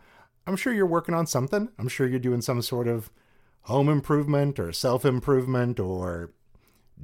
I'm 0.46 0.56
sure 0.56 0.72
you're 0.72 0.86
working 0.86 1.14
on 1.14 1.26
something. 1.26 1.70
I'm 1.78 1.88
sure 1.88 2.06
you're 2.06 2.18
doing 2.18 2.42
some 2.42 2.60
sort 2.60 2.88
of 2.88 3.10
home 3.62 3.88
improvement 3.88 4.58
or 4.58 4.72
self 4.72 5.04
improvement 5.04 5.78
or 5.80 6.32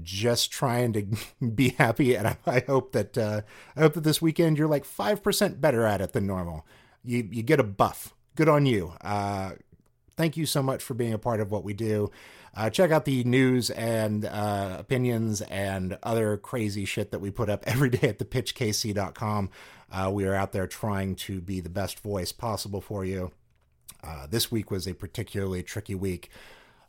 just 0.03 0.51
trying 0.51 0.93
to 0.95 1.07
be 1.55 1.71
happy. 1.71 2.15
And 2.15 2.37
I, 2.47 2.65
hope 2.67 2.93
that 2.93 3.17
uh, 3.17 3.43
I 3.77 3.81
hope 3.81 3.95
that 3.95 4.05
this 4.05 4.23
weekend 4.23 4.59
you're 4.59 4.69
like 4.69 4.85
five 4.85 5.23
percent 5.23 5.61
better 5.61 5.85
at 5.85 6.01
it 6.01 6.13
than 6.13 6.27
normal. 6.27 6.67
You 7.05 7.29
you 7.31 7.43
get 7.43 7.61
a 7.61 7.65
buff. 7.65 8.15
Good 8.37 8.49
on 8.49 8.67
you. 8.67 8.95
Uh, 9.01 9.53
thank 10.17 10.37
you 10.37 10.47
so 10.47 10.63
much 10.63 10.83
for 10.83 10.95
being 10.95 11.13
a 11.13 11.19
part 11.19 11.41
of 11.41 11.51
what 11.51 11.65
we 11.65 11.73
do. 11.73 12.11
Uh, 12.57 12.71
check 12.71 12.91
out 12.91 13.05
the 13.05 13.25
news 13.25 13.71
and 13.71 14.25
uh, 14.25 14.77
opinions 14.79 15.41
and 15.43 15.99
other 16.03 16.37
crazy 16.37 16.85
shit 16.85 17.11
that 17.11 17.19
we 17.19 17.31
put 17.31 17.51
up 17.51 17.63
every 17.67 17.91
day 17.91 18.09
at 18.09 18.19
thepitchkc.com. 18.19 19.51
Uh, 19.91 20.11
we 20.13 20.25
are 20.25 20.35
out 20.35 20.53
there 20.53 20.67
trying 20.67 21.15
to 21.15 21.41
be 21.41 21.61
the 21.61 21.69
best 21.69 22.01
voice 22.01 22.33
possible 22.33 22.81
for 22.81 23.05
you. 23.05 23.33
Uh, 24.03 24.27
this 24.29 24.51
week 24.51 24.71
was 24.71 24.87
a 24.87 24.95
particularly 24.95 25.63
tricky 25.63 25.95
week. 25.95 26.31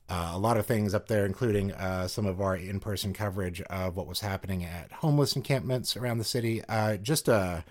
Uh, 0.07 0.31
a 0.33 0.37
lot 0.37 0.55
of 0.55 0.65
things 0.67 0.93
up 0.93 1.07
there, 1.07 1.25
including 1.25 1.71
uh, 1.73 2.07
some 2.07 2.27
of 2.27 2.39
our 2.39 2.55
in 2.55 2.79
person 2.79 3.11
coverage 3.11 3.61
of 3.61 3.95
what 3.95 4.05
was 4.05 4.19
happening 4.19 4.63
at 4.63 4.91
homeless 4.91 5.35
encampments 5.35 5.97
around 5.97 6.19
the 6.19 6.23
city. 6.23 6.63
Uh, 6.69 6.95
just 6.97 7.27
a 7.27 7.63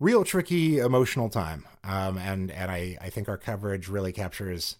real 0.00 0.24
tricky, 0.24 0.78
emotional 0.78 1.28
time. 1.28 1.66
Um, 1.84 2.16
and 2.16 2.50
and 2.50 2.70
I, 2.70 2.96
I 3.00 3.10
think 3.10 3.28
our 3.28 3.36
coverage 3.36 3.88
really 3.88 4.12
captures 4.12 4.76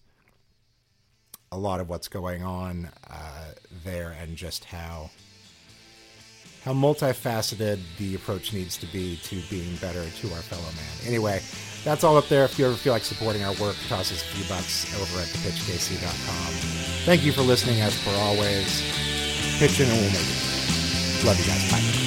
a 1.51 1.57
lot 1.57 1.79
of 1.79 1.89
what's 1.89 2.07
going 2.07 2.43
on 2.43 2.89
uh, 3.09 3.51
there 3.83 4.15
and 4.19 4.35
just 4.35 4.65
how 4.65 5.11
how 6.67 6.73
multifaceted 6.73 7.79
the 7.97 8.13
approach 8.15 8.51
needs 8.51 8.75
to 8.75 8.85
be 8.87 9.15
to 9.23 9.37
being 9.49 9.73
better 9.77 10.03
to 10.03 10.27
our 10.33 10.41
fellow 10.41 10.61
man. 10.63 11.07
Anyway, 11.07 11.39
that's 11.85 12.03
all 12.03 12.17
up 12.17 12.27
there. 12.27 12.43
If 12.43 12.59
you 12.59 12.65
ever 12.65 12.75
feel 12.75 12.91
like 12.91 13.05
supporting 13.05 13.41
our 13.43 13.53
work, 13.53 13.77
toss 13.87 14.11
us 14.11 14.21
a 14.21 14.35
few 14.35 14.45
bucks 14.49 14.93
over 15.01 15.21
at 15.21 15.27
thepitchkc.com. 15.27 16.53
Thank 17.05 17.23
you 17.23 17.31
for 17.31 17.41
listening, 17.41 17.79
as 17.79 17.97
per 18.03 18.11
always. 18.11 18.81
Pitching 19.59 19.87
and 19.87 19.97
we'll 19.97 20.11
make 20.11 20.19
it. 20.19 21.25
Love 21.25 21.39
you 21.39 21.45
guys. 21.45 21.71
Bye. 21.71 22.06